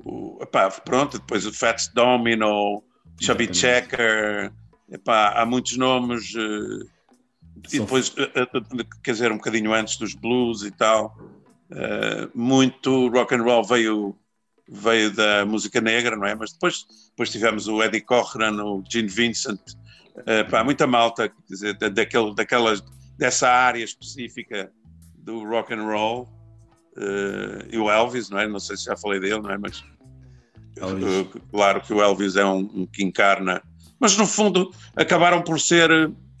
o 0.00 0.38
epá, 0.42 0.70
pronto, 0.70 1.18
depois 1.18 1.46
o 1.46 1.52
Fats 1.52 1.88
Domino, 1.88 2.82
Chubby 3.20 3.52
Checker, 3.52 4.52
epá, 4.90 5.40
há 5.40 5.46
muitos 5.46 5.76
nomes. 5.76 6.34
Uh, 6.34 6.88
e 7.72 7.80
depois, 7.80 8.08
uh, 8.10 8.22
uh, 8.22 8.84
quer 9.02 9.12
dizer, 9.12 9.32
um 9.32 9.36
bocadinho 9.36 9.72
antes 9.72 9.96
dos 9.96 10.14
blues 10.14 10.62
e 10.62 10.70
tal, 10.70 11.16
muito 12.34 13.08
rock 13.08 13.34
and 13.34 13.42
roll 13.42 13.62
veio 13.62 14.16
veio 14.68 15.10
da 15.10 15.46
música 15.46 15.80
negra, 15.80 16.16
não 16.16 16.26
é? 16.26 16.34
Mas 16.34 16.52
depois, 16.52 16.86
depois 17.10 17.30
tivemos 17.30 17.66
o 17.68 17.82
Eddie 17.82 18.02
Cochran, 18.02 18.62
o 18.62 18.82
Gene 18.88 19.08
Vincent, 19.08 19.60
uh, 20.16 20.48
pá, 20.50 20.62
muita 20.62 20.86
malta, 20.86 21.28
quer 21.28 21.34
dizer, 21.48 21.74
daquele, 21.74 22.34
daquelas 22.34 22.82
dessa 23.16 23.48
área 23.48 23.82
específica 23.82 24.70
do 25.18 25.44
rock 25.44 25.74
and 25.74 25.84
roll 25.84 26.28
uh, 26.96 27.66
e 27.70 27.78
o 27.78 27.90
Elvis, 27.90 28.30
não 28.30 28.38
é? 28.38 28.46
Não 28.46 28.60
sei 28.60 28.76
se 28.76 28.84
já 28.84 28.96
falei 28.96 29.18
dele, 29.18 29.40
não 29.40 29.50
é? 29.50 29.58
Mas 29.58 29.80
uh, 29.80 31.40
claro 31.50 31.80
que 31.80 31.92
o 31.92 32.02
Elvis 32.02 32.36
é 32.36 32.44
um, 32.44 32.70
um, 32.74 32.86
que 32.86 33.02
encarna, 33.02 33.62
mas 33.98 34.16
no 34.16 34.26
fundo 34.26 34.70
acabaram 34.94 35.42
por 35.42 35.58
ser 35.58 35.90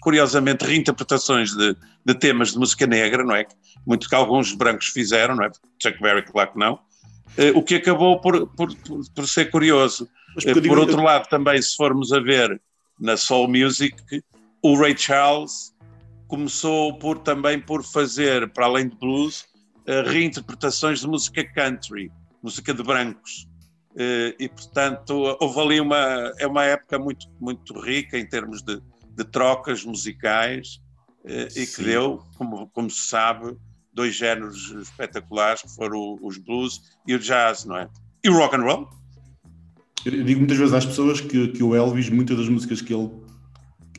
curiosamente 0.00 0.64
reinterpretações 0.64 1.50
de, 1.50 1.76
de 2.04 2.14
temas 2.14 2.52
de 2.52 2.58
música 2.58 2.86
negra, 2.86 3.24
não 3.24 3.34
é? 3.34 3.46
Muito 3.86 4.08
que 4.08 4.14
alguns 4.14 4.52
brancos 4.52 4.88
fizeram, 4.88 5.34
não 5.34 5.44
é? 5.44 5.50
Chuck 5.82 6.00
Berry, 6.00 6.22
claro 6.22 6.52
que 6.52 6.58
não. 6.58 6.78
Uh, 7.36 7.56
o 7.56 7.62
que 7.62 7.76
acabou 7.76 8.20
por, 8.20 8.46
por, 8.48 8.74
por, 9.14 9.28
ser 9.28 9.50
curioso. 9.50 10.08
por 10.66 10.78
outro 10.78 11.02
lado, 11.02 11.28
também, 11.28 11.60
se 11.60 11.76
formos 11.76 12.12
a 12.12 12.20
ver 12.20 12.60
na 12.98 13.16
soul 13.16 13.48
music, 13.48 13.94
o 14.62 14.76
Ray 14.76 14.96
Charles 14.96 15.72
começou 16.26 16.98
por 16.98 17.18
também 17.18 17.60
por 17.60 17.84
fazer, 17.84 18.48
para 18.52 18.66
além 18.66 18.88
de 18.88 18.96
blues, 18.96 19.42
uh, 19.86 20.08
reinterpretações 20.08 21.00
de 21.00 21.06
música 21.06 21.44
country, 21.54 22.10
música 22.42 22.74
de 22.74 22.82
brancos. 22.82 23.46
E 24.38 24.48
portanto 24.50 25.36
houve 25.40 25.58
ali 25.58 25.80
uma 25.80 26.32
é 26.38 26.46
uma 26.46 26.62
época 26.62 27.00
muito 27.00 27.26
muito 27.40 27.76
rica 27.80 28.16
em 28.16 28.24
termos 28.24 28.62
de, 28.62 28.80
de 29.10 29.24
trocas 29.24 29.84
musicais 29.84 30.78
e 31.26 31.66
que 31.66 31.82
deu 31.82 32.22
como 32.36 32.68
como 32.68 32.88
se 32.88 33.08
sabe 33.08 33.56
dois 33.98 34.14
géneros 34.14 34.70
espetaculares 34.70 35.62
que 35.62 35.74
foram 35.74 36.18
os 36.22 36.38
blues 36.38 36.80
e 37.06 37.14
o 37.14 37.18
jazz 37.18 37.64
não 37.64 37.76
é 37.76 37.88
e 38.24 38.28
o 38.28 38.36
rock 38.36 38.56
and 38.56 38.62
roll 38.62 38.88
eu 40.04 40.24
digo 40.24 40.38
muitas 40.38 40.56
vezes 40.56 40.72
às 40.72 40.86
pessoas 40.86 41.20
que, 41.20 41.48
que 41.48 41.62
o 41.62 41.74
Elvis 41.74 42.08
muitas 42.08 42.36
das 42.36 42.48
músicas 42.48 42.80
que 42.80 42.94
ele 42.94 43.10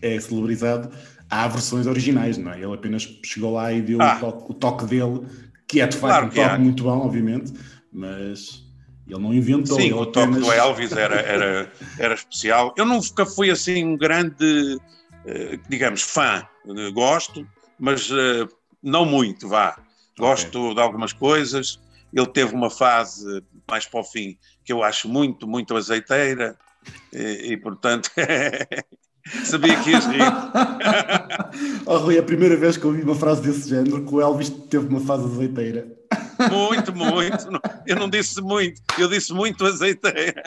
é 0.02 0.20
celebrizado 0.20 0.90
há 1.30 1.48
versões 1.48 1.86
originais, 1.86 2.38
não 2.38 2.52
é? 2.52 2.58
Ele 2.62 2.74
apenas 2.74 3.08
chegou 3.24 3.54
lá 3.54 3.72
e 3.72 3.82
deu 3.82 4.02
ah. 4.02 4.16
o, 4.16 4.20
toque, 4.20 4.52
o, 4.52 4.54
toque, 4.54 4.86
dele, 4.86 5.26
que 5.68 5.80
é 5.80 5.88
de 5.88 5.98
facto 5.98 6.10
claro 6.10 6.26
um 6.26 6.30
toque 6.30 6.62
muito 6.62 6.84
bom, 6.84 7.06
obviamente, 7.06 7.54
mas 7.94 8.64
ele 9.08 9.20
não 9.20 9.34
inventou. 9.34 9.80
Sim, 9.80 9.94
o 9.94 10.06
toque 10.06 10.40
do 10.40 10.52
Elvis 10.52 10.92
era, 10.92 11.16
era, 11.16 11.72
era 11.98 12.14
especial. 12.14 12.74
Eu 12.78 12.86
nunca 12.86 13.26
fui 13.26 13.50
assim 13.52 13.86
um 13.86 13.98
grande, 13.98 14.78
eh, 15.26 15.60
digamos, 15.70 16.02
fã. 16.02 16.46
Gosto, 16.94 17.48
mas 17.80 18.10
eh, 18.12 18.48
não 18.84 19.06
muito, 19.06 19.48
vá. 19.48 19.78
Gosto 20.20 20.60
okay. 20.60 20.76
de 20.76 20.82
algumas 20.82 21.14
coisas. 21.14 21.80
Ele 22.14 22.28
teve 22.28 22.54
uma 22.54 22.70
fase 22.70 23.44
mais 23.68 23.86
para 23.86 24.00
o 24.00 24.04
fim 24.04 24.38
que 24.64 24.74
eu 24.74 24.84
acho 24.84 25.08
muito, 25.08 25.48
muito 25.48 25.76
azeiteira 25.76 26.56
e, 27.14 27.54
e 27.54 27.58
portanto 27.58 28.12
Sabia 29.44 29.80
que 29.82 29.92
ias 29.92 30.06
rir. 30.08 30.22
oh, 31.86 31.98
Rui, 31.98 32.16
é 32.16 32.20
a 32.20 32.24
primeira 32.24 32.56
vez 32.56 32.78
que 32.78 32.88
ouvi 32.88 33.04
uma 33.04 33.16
frase 33.16 33.42
desse 33.42 33.70
género 33.70 34.04
que 34.04 34.14
o 34.14 34.22
Elvis 34.22 34.50
teve 34.50 34.88
uma 34.88 35.00
fase 35.00 35.26
azeiteira. 35.26 35.88
Muito, 36.52 36.96
muito. 36.96 37.50
Eu 37.86 37.96
não 37.96 38.10
disse 38.10 38.42
muito, 38.42 38.82
eu 38.98 39.10
disse 39.10 39.34
muito 39.34 39.66
azeiteira. 39.66 40.44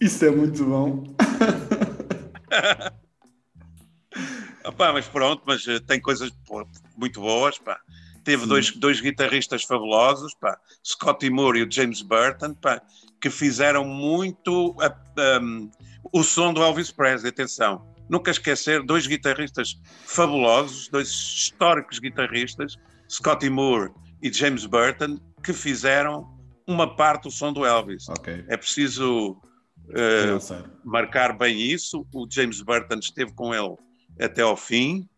Isso 0.00 0.24
é 0.24 0.30
muito 0.30 0.64
bom. 0.64 1.04
Opa, 4.64 4.92
mas 4.92 5.06
pronto, 5.06 5.42
mas 5.46 5.66
eh, 5.66 5.80
tem 5.80 6.00
coisas 6.00 6.30
muito 6.96 7.20
boas, 7.20 7.58
pá. 7.58 7.80
Teve 8.24 8.46
dois, 8.46 8.70
dois 8.76 9.00
guitarristas 9.00 9.64
fabulosos, 9.64 10.34
pá, 10.34 10.56
Scotty 10.84 11.28
Moore 11.28 11.60
e 11.60 11.62
o 11.64 11.70
James 11.70 12.02
Burton, 12.02 12.54
pá, 12.54 12.80
que 13.20 13.28
fizeram 13.28 13.84
muito 13.84 14.76
um, 15.40 15.70
o 16.12 16.22
som 16.22 16.52
do 16.52 16.62
Elvis 16.62 16.92
Presley. 16.92 17.30
Atenção, 17.30 17.84
nunca 18.08 18.30
esquecer 18.30 18.82
dois 18.84 19.06
guitarristas 19.06 19.80
fabulosos, 20.04 20.88
dois 20.88 21.08
históricos 21.08 21.98
guitarristas, 21.98 22.76
Scotty 23.08 23.50
Moore 23.50 23.90
e 24.22 24.32
James 24.32 24.66
Burton, 24.66 25.18
que 25.42 25.52
fizeram 25.52 26.28
uma 26.66 26.94
parte 26.94 27.24
do 27.24 27.30
som 27.30 27.52
do 27.52 27.66
Elvis. 27.66 28.08
Okay. 28.08 28.44
É 28.46 28.56
preciso 28.56 29.32
uh, 29.88 30.70
marcar 30.84 31.36
bem 31.36 31.60
isso. 31.60 32.06
O 32.14 32.26
James 32.30 32.62
Burton 32.62 33.00
esteve 33.00 33.32
com 33.34 33.52
ele 33.52 33.76
até 34.20 34.42
ao 34.42 34.56
fim. 34.56 35.08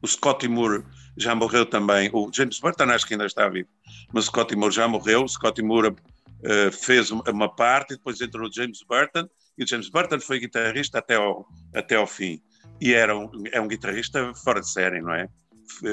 O 0.00 0.06
Scotty 0.06 0.48
Moore 0.48 0.84
já 1.16 1.34
morreu 1.34 1.64
também. 1.66 2.10
O 2.12 2.30
James 2.32 2.58
Burton 2.58 2.84
acho 2.84 3.06
que 3.06 3.14
ainda 3.14 3.26
está 3.26 3.48
vivo, 3.48 3.68
mas 4.12 4.24
o 4.24 4.26
Scotty 4.28 4.56
Moore 4.56 4.74
já 4.74 4.88
morreu. 4.88 5.24
O 5.24 5.28
Scotty 5.28 5.62
Moore 5.62 5.88
uh, 5.88 6.72
fez 6.72 7.10
uma 7.10 7.48
parte 7.48 7.94
e 7.94 7.96
depois 7.96 8.20
entrou 8.20 8.48
o 8.48 8.52
James 8.52 8.80
Burton 8.88 9.28
e 9.56 9.64
o 9.64 9.66
James 9.66 9.88
Burton 9.88 10.20
foi 10.20 10.40
guitarrista 10.40 10.98
até 10.98 11.16
ao, 11.16 11.46
até 11.74 11.96
ao 11.96 12.06
fim. 12.06 12.40
E 12.80 12.94
era 12.94 13.16
um, 13.16 13.30
é 13.52 13.60
um 13.60 13.68
guitarrista 13.68 14.32
fora 14.34 14.60
de 14.60 14.70
série, 14.70 15.00
não 15.00 15.14
é? 15.14 15.28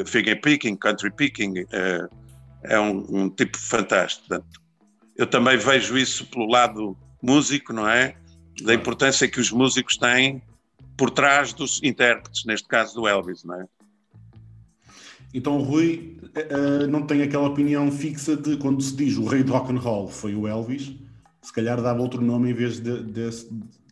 Finger 0.06 0.42
picking, 0.42 0.76
country 0.76 1.12
picking, 1.12 1.60
uh, 1.60 2.10
é 2.64 2.80
um, 2.80 3.06
um, 3.10 3.30
tipo 3.30 3.58
fantástico. 3.58 4.28
Portanto, 4.28 4.62
eu 5.16 5.28
também 5.28 5.58
vejo 5.58 5.98
isso 5.98 6.26
pelo 6.28 6.48
lado 6.48 6.98
músico, 7.22 7.74
não 7.74 7.88
é? 7.88 8.16
Da 8.64 8.74
importância 8.74 9.28
que 9.28 9.40
os 9.40 9.52
músicos 9.52 9.98
têm 9.98 10.42
por 11.00 11.10
trás 11.10 11.54
dos 11.54 11.82
intérpretes, 11.82 12.44
neste 12.44 12.68
caso 12.68 12.94
do 12.94 13.08
Elvis, 13.08 13.46
não 13.46 13.56
é? 13.56 13.66
Então 15.34 15.58
o 15.58 15.64
Rui 15.64 16.20
uh, 16.24 16.88
não 16.88 17.08
tem 17.08 17.22
aquela 17.22 17.48
opinião 17.48 17.90
fixa 17.90 18.36
de 18.36 18.58
quando 18.58 18.82
se 18.84 18.94
diz 18.98 19.16
o 19.16 19.26
rei 19.26 19.42
do 19.42 19.54
rock 19.54 19.72
and 19.72 19.80
roll 19.80 20.10
foi 20.10 20.36
o 20.36 20.46
Elvis, 20.46 20.94
se 21.42 21.54
calhar 21.54 21.82
dava 21.82 22.02
outro 22.02 22.22
nome 22.22 22.50
em 22.50 22.54
vez 22.54 22.82
de, 22.82 23.02
de, 23.02 23.30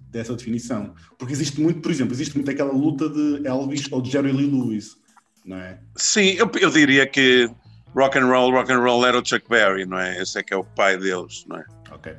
dessa 0.09 0.35
definição. 0.35 0.93
Porque 1.17 1.31
existe 1.31 1.61
muito, 1.61 1.79
por 1.79 1.91
exemplo, 1.91 2.13
existe 2.13 2.35
muito 2.35 2.51
aquela 2.51 2.73
luta 2.73 3.07
de 3.07 3.47
Elvis 3.47 3.89
ou 3.89 4.01
de 4.01 4.11
Jerry 4.11 4.33
Lee 4.33 4.51
Lewis, 4.51 4.97
não 5.45 5.55
é? 5.55 5.79
Sim, 5.95 6.31
eu, 6.31 6.51
eu 6.59 6.69
diria 6.69 7.07
que 7.07 7.49
rock 7.95 8.17
and 8.17 8.25
roll, 8.25 8.51
rock 8.51 8.69
and 8.69 8.79
roll 8.79 9.05
era 9.05 9.17
o 9.17 9.25
Chuck 9.25 9.47
Berry, 9.47 9.85
não 9.85 9.97
é? 9.97 10.21
Esse 10.21 10.39
é 10.39 10.43
que 10.43 10.53
é 10.53 10.57
o 10.57 10.65
pai 10.65 10.97
deles, 10.97 11.45
não 11.47 11.55
é? 11.55 11.65
Ok. 11.89 12.13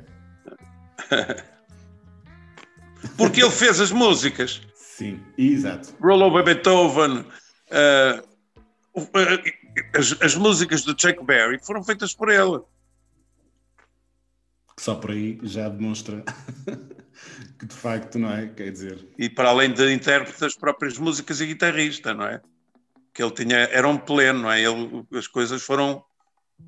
Porque 3.15 3.41
ele 3.41 3.51
fez 3.51 3.79
as 3.79 3.91
músicas. 3.91 4.61
Sim, 4.99 5.23
exato. 5.37 5.95
Roll 6.01 6.23
Over 6.23 6.43
Beethoven, 6.43 7.19
uh, 7.21 8.21
as, 9.97 10.21
as 10.21 10.35
músicas 10.35 10.83
do 10.83 10.91
Chuck 10.91 11.23
Berry 11.23 11.57
foram 11.63 11.81
feitas 11.81 12.13
por 12.13 12.27
ele. 12.27 12.59
Só 14.77 14.95
por 14.95 15.11
aí 15.11 15.39
já 15.41 15.69
demonstra 15.69 16.21
que 17.57 17.65
de 17.65 17.73
facto, 17.73 18.19
não 18.19 18.29
é? 18.29 18.47
Quer 18.47 18.73
dizer. 18.73 19.07
E 19.17 19.29
para 19.29 19.47
além 19.47 19.71
de 19.71 19.89
intérprete 19.93 20.41
das 20.41 20.57
próprias 20.57 20.97
músicas 20.97 21.39
e 21.39 21.45
guitarrista, 21.45 22.13
não 22.13 22.25
é? 22.25 22.41
Que 23.13 23.23
ele 23.23 23.31
tinha, 23.31 23.55
era 23.55 23.87
um 23.87 23.97
pleno, 23.97 24.41
não 24.41 24.51
é? 24.51 24.61
Ele, 24.61 25.05
as 25.13 25.27
coisas 25.27 25.61
foram, 25.61 26.03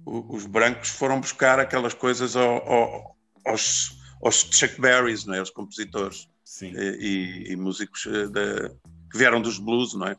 os 0.06 0.46
brancos 0.46 0.88
foram 0.88 1.20
buscar 1.20 1.60
aquelas 1.60 1.94
coisas 1.94 2.38
ao, 2.38 2.66
ao, 2.66 3.18
aos, 3.46 3.92
aos 4.24 4.40
Chuck 4.50 4.80
Berrys, 4.80 5.26
não 5.26 5.34
é? 5.34 5.42
Os 5.42 5.50
compositores 5.50 6.31
Sim. 6.52 6.74
E, 6.76 7.54
e, 7.54 7.56
músicos 7.56 8.06
eh, 8.06 8.28
de, 8.28 8.70
que 9.10 9.18
vieram 9.18 9.42
dos 9.42 9.58
blues, 9.58 9.94
não 9.94 10.06
é? 10.06 10.18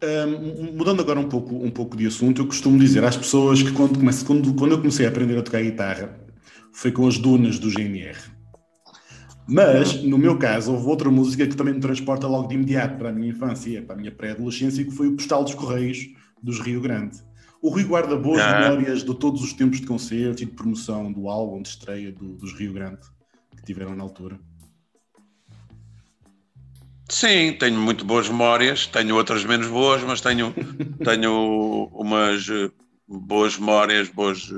Um, 0.00 0.72
mudando 0.76 1.00
agora 1.00 1.18
um 1.18 1.28
pouco, 1.28 1.56
um 1.56 1.70
pouco 1.70 1.96
de 1.96 2.06
assunto, 2.06 2.42
eu 2.42 2.46
costumo 2.46 2.78
dizer 2.78 3.02
às 3.02 3.16
pessoas 3.16 3.60
que 3.60 3.72
quando, 3.72 3.98
comece, 3.98 4.24
quando, 4.24 4.54
quando 4.54 4.70
eu 4.70 4.78
comecei 4.78 5.04
a 5.04 5.08
aprender 5.08 5.36
a 5.36 5.42
tocar 5.42 5.60
guitarra 5.60 6.16
foi 6.72 6.92
com 6.92 7.08
as 7.08 7.18
dunas 7.18 7.58
do 7.58 7.68
GNR. 7.68 8.16
Mas, 9.48 10.00
no 10.04 10.16
meu 10.16 10.38
caso, 10.38 10.72
houve 10.72 10.86
outra 10.86 11.10
música 11.10 11.44
que 11.44 11.56
também 11.56 11.74
me 11.74 11.80
transporta 11.80 12.28
logo 12.28 12.46
de 12.46 12.54
imediato 12.54 12.98
para 12.98 13.08
a 13.08 13.12
minha 13.12 13.30
infância, 13.30 13.82
para 13.82 13.96
a 13.96 13.98
minha 13.98 14.12
pré-adolescência, 14.12 14.84
que 14.84 14.92
foi 14.92 15.08
o 15.08 15.16
Postal 15.16 15.42
dos 15.42 15.54
Correios 15.54 15.98
dos 16.40 16.60
Rio 16.60 16.80
Grande. 16.80 17.18
O 17.60 17.68
Rui 17.68 17.82
guarda 17.82 18.14
boas 18.14 18.40
ah. 18.42 18.60
memórias 18.60 19.02
de 19.02 19.12
todos 19.12 19.42
os 19.42 19.52
tempos 19.52 19.80
de 19.80 19.88
concertos 19.88 20.40
e 20.40 20.46
de 20.46 20.52
promoção 20.52 21.12
do 21.12 21.28
álbum 21.28 21.62
de 21.62 21.70
estreia 21.70 22.12
do, 22.12 22.36
dos 22.36 22.52
Rio 22.52 22.72
Grande 22.72 23.15
tiveram 23.66 23.94
na 23.94 24.02
altura. 24.02 24.38
Sim, 27.08 27.52
tenho 27.52 27.78
muito 27.78 28.04
boas 28.04 28.28
memórias, 28.28 28.86
tenho 28.86 29.14
outras 29.14 29.44
menos 29.44 29.68
boas, 29.68 30.02
mas 30.02 30.20
tenho, 30.20 30.54
tenho 31.04 31.88
umas 31.92 32.48
eh, 32.48 32.70
boas 33.06 33.58
memórias, 33.58 34.08
boas. 34.08 34.48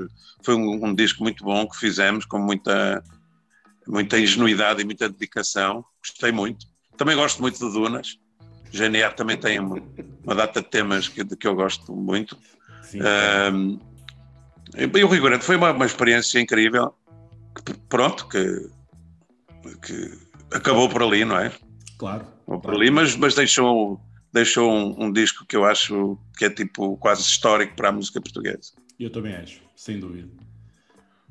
Foi 0.43 0.55
um, 0.55 0.85
um, 0.85 0.95
disco 0.95 1.21
muito 1.21 1.43
bom 1.43 1.67
que 1.67 1.77
fizemos 1.77 2.25
com 2.25 2.39
muita, 2.39 3.03
muita 3.87 4.19
ingenuidade 4.19 4.81
e 4.81 4.85
muita 4.85 5.09
dedicação. 5.09 5.83
Gostei 6.01 6.31
muito. 6.31 6.65
Também 6.97 7.15
gosto 7.15 7.41
muito 7.41 7.59
de 7.59 7.71
Dunas. 7.71 8.17
GNR 8.71 9.15
também 9.15 9.37
tem 9.37 9.59
uma, 9.59 9.81
uma 10.23 10.35
data 10.35 10.61
de 10.61 10.69
temas 10.69 11.07
que, 11.07 11.23
de 11.23 11.35
que 11.35 11.47
eu 11.47 11.55
gosto 11.55 11.95
muito. 11.95 12.37
Sim, 12.83 12.99
um, 13.53 13.79
e 14.75 15.03
o 15.03 15.07
Rio 15.07 15.23
Grande 15.23 15.43
foi 15.43 15.55
uma, 15.55 15.71
uma 15.71 15.85
experiência 15.85 16.39
incrível. 16.39 16.93
Que, 17.65 17.73
pronto, 17.89 18.27
que, 18.27 18.69
que 19.77 20.11
acabou 20.53 20.89
por 20.89 21.03
ali, 21.03 21.25
não 21.25 21.37
é? 21.37 21.51
Claro 21.97 22.39
por 22.57 22.73
ali, 22.73 22.89
mas, 22.89 23.15
mas 23.15 23.35
deixou, 23.35 24.01
deixou 24.33 24.71
um, 24.71 25.05
um, 25.05 25.11
disco 25.11 25.45
que 25.45 25.55
eu 25.55 25.65
acho 25.65 26.17
que 26.37 26.45
é 26.45 26.49
tipo 26.49 26.97
quase 26.97 27.21
histórico 27.21 27.75
para 27.75 27.89
a 27.89 27.91
música 27.91 28.19
portuguesa. 28.19 28.73
Eu 28.99 29.11
também 29.11 29.35
acho, 29.35 29.61
sem 29.75 29.99
dúvida. 29.99 30.29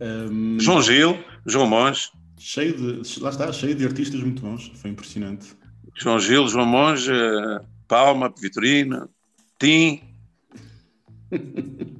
Um, 0.00 0.60
João 0.60 0.80
Gil, 0.80 1.18
João 1.44 1.66
Monge. 1.66 2.10
Cheio 2.38 2.76
de, 2.76 3.20
lá 3.20 3.30
está, 3.30 3.52
cheio 3.52 3.74
de 3.74 3.84
artistas 3.84 4.20
muito 4.20 4.42
bons, 4.42 4.70
foi 4.76 4.90
impressionante. 4.90 5.56
João 5.96 6.20
Gil, 6.20 6.46
João 6.46 6.66
Monge, 6.66 7.10
Palma, 7.88 8.32
Vitorino, 8.40 9.10
Tim. 9.58 10.00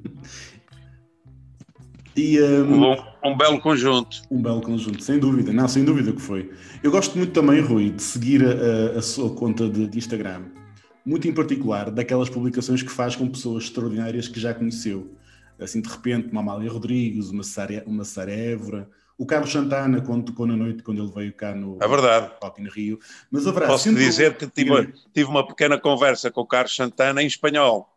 E, 2.19 2.43
um, 2.43 2.85
um, 2.85 2.97
um, 3.25 3.37
belo 3.37 3.61
conjunto. 3.61 4.23
Um 4.29 4.43
belo 4.43 4.61
conjunto, 4.61 5.01
sem 5.05 5.21
dúvida. 5.21 5.53
Não, 5.53 5.69
sem 5.69 5.85
dúvida 5.85 6.11
que 6.11 6.21
foi. 6.21 6.51
Eu 6.83 6.91
gosto 6.91 7.17
muito 7.17 7.33
também, 7.33 7.61
Rui, 7.61 7.91
de 7.91 8.03
seguir 8.03 8.45
a, 8.45 8.99
a 8.99 9.03
sua 9.03 9.33
conta 9.33 9.69
de, 9.69 9.87
de, 9.87 9.99
Instagram. 9.99 10.47
Muito 11.07 11.29
em 11.29 11.33
particular 11.33 11.93
daquelas 11.93 12.29
publicações 12.29 12.83
que 12.83 12.91
faz 12.91 13.15
com 13.15 13.29
pessoas 13.29 13.65
extraordinárias 13.65 14.27
que 14.27 14.41
já 14.41 14.53
conheceu. 14.53 15.15
Assim, 15.61 15.81
de 15.81 15.89
repente, 15.89 16.29
uma 16.33 16.41
Amália 16.41 16.69
Rodrigues, 16.69 17.31
uma 17.31 17.45
Sara, 17.45 17.85
uma 17.87 18.05
Sara 18.05 18.33
Évora, 18.33 18.89
o 19.17 19.25
Carlos 19.25 19.53
Santana, 19.53 20.01
quando 20.01 20.25
tocou 20.25 20.47
na 20.47 20.57
noite, 20.57 20.83
quando 20.83 21.01
ele 21.01 21.13
veio 21.13 21.33
cá 21.33 21.55
no 21.55 21.79
é 21.81 21.87
verdade. 21.87 22.33
Rock 22.43 22.61
in 22.61 22.69
Rio. 22.69 22.99
Mas 23.31 23.47
haverá 23.47 23.69
Posso 23.69 23.95
dizer 23.95 24.37
que 24.37 24.47
tive, 24.49 24.93
tive 25.15 25.31
uma 25.31 25.47
pequena 25.47 25.79
conversa 25.79 26.33
com 26.33 26.41
o 26.41 26.47
Carlos 26.47 26.75
Santana 26.75 27.23
em 27.23 27.27
espanhol. 27.27 27.89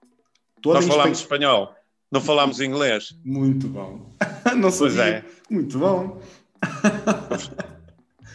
Toda 0.62 0.80
Nós 0.80 0.88
falámos 0.88 1.20
espanhol. 1.20 1.76
Não 2.12 2.20
falámos 2.20 2.60
inglês. 2.60 3.18
Muito 3.24 3.70
bom. 3.70 4.10
Não 4.58 4.70
sabia. 4.70 4.96
Pois 4.96 4.98
é. 4.98 5.26
Muito 5.50 5.80
bom. 5.80 6.22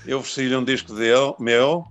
Eu 0.06 0.18
ofereci-lhe 0.18 0.56
um 0.56 0.64
disco 0.64 0.94
dele, 0.94 1.34
meu, 1.38 1.84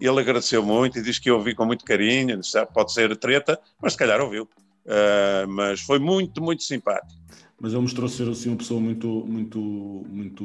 e 0.00 0.06
ele 0.06 0.20
agradeceu 0.20 0.64
muito 0.64 0.98
e 0.98 1.02
disse 1.02 1.20
que 1.20 1.30
eu 1.30 1.36
ouvi 1.36 1.54
com 1.54 1.64
muito 1.64 1.84
carinho. 1.84 2.40
Ah, 2.56 2.66
pode 2.66 2.92
ser 2.92 3.16
treta, 3.16 3.58
mas 3.80 3.92
se 3.92 3.98
calhar 3.98 4.20
ouviu. 4.20 4.48
Uh, 4.84 5.46
mas 5.48 5.80
foi 5.80 6.00
muito, 6.00 6.42
muito 6.42 6.64
simpático. 6.64 7.20
Mas 7.60 7.72
ele 7.72 7.82
mostrou 7.82 8.08
ser 8.08 8.28
assim, 8.28 8.48
uma 8.48 8.56
pessoa 8.56 8.80
muito, 8.80 9.06
muito, 9.26 9.60
muito 9.60 10.44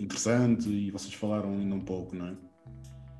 interessante 0.00 0.68
e 0.68 0.90
vocês 0.90 1.12
falaram 1.14 1.50
ainda 1.50 1.74
um 1.74 1.80
pouco, 1.80 2.16
não 2.16 2.28
é? 2.28 2.32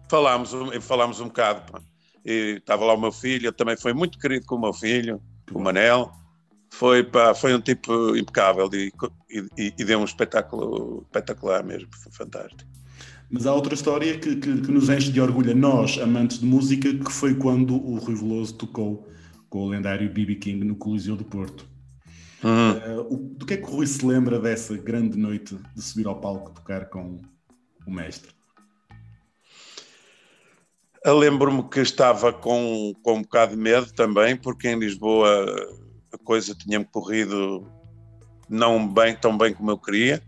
Falámos, 0.08 0.52
falámos 0.80 1.20
um 1.20 1.26
bocado. 1.26 1.70
Pá. 1.70 1.80
E 2.24 2.56
estava 2.58 2.84
lá 2.84 2.94
o 2.94 3.00
meu 3.00 3.12
filho, 3.12 3.46
eu 3.46 3.52
também 3.52 3.76
foi 3.76 3.92
muito 3.92 4.18
querido 4.18 4.46
com 4.46 4.54
o 4.56 4.60
meu 4.60 4.72
filho, 4.72 5.20
o 5.52 5.58
Manel 5.60 6.12
foi, 6.72 7.04
pá, 7.04 7.34
foi 7.34 7.54
um 7.54 7.60
tipo 7.60 8.16
impecável 8.16 8.68
e, 8.72 8.90
e, 9.30 9.74
e, 9.78 9.84
deu 9.84 9.98
um 9.98 10.04
espetáculo 10.04 11.02
espetacular 11.02 11.62
mesmo, 11.62 11.86
foi 12.02 12.10
fantástico. 12.10 12.64
Mas 13.30 13.46
há 13.46 13.54
outra 13.54 13.74
história 13.74 14.18
que, 14.18 14.36
que, 14.36 14.60
que, 14.62 14.72
nos 14.72 14.88
enche 14.88 15.12
de 15.12 15.20
orgulho 15.20 15.52
a 15.52 15.54
nós, 15.54 15.98
amantes 15.98 16.38
de 16.38 16.46
música, 16.46 16.92
que 16.92 17.12
foi 17.12 17.34
quando 17.34 17.74
o 17.74 17.98
Rui 17.98 18.14
Veloso 18.14 18.54
tocou 18.54 19.06
com 19.50 19.64
o 19.64 19.68
lendário 19.68 20.10
B.B. 20.10 20.36
King 20.36 20.64
no 20.64 20.74
Coliseu 20.74 21.14
do 21.14 21.24
Porto. 21.24 21.66
Uhum. 22.42 22.72
Uh, 22.72 23.14
o, 23.14 23.16
do 23.36 23.44
que 23.44 23.54
é 23.54 23.56
que 23.58 23.64
o 23.64 23.66
Rui 23.66 23.86
se 23.86 24.04
lembra 24.04 24.38
dessa 24.38 24.74
grande 24.74 25.18
noite 25.18 25.58
de 25.74 25.82
subir 25.82 26.06
ao 26.06 26.20
palco 26.20 26.52
tocar 26.52 26.86
com 26.86 27.20
o 27.86 27.90
mestre? 27.90 28.30
Lembro-me 31.04 31.68
que 31.68 31.80
estava 31.80 32.32
com, 32.32 32.94
com 33.02 33.18
um 33.18 33.22
bocado 33.22 33.54
de 33.54 33.60
medo 33.60 33.92
também, 33.92 34.36
porque 34.36 34.68
em 34.68 34.78
Lisboa 34.78 35.81
a 36.12 36.18
coisa 36.18 36.54
tinha-me 36.54 36.84
corrido 36.84 37.66
não 38.48 38.86
bem, 38.86 39.16
tão 39.16 39.36
bem 39.36 39.54
como 39.54 39.70
eu 39.70 39.78
queria, 39.78 40.22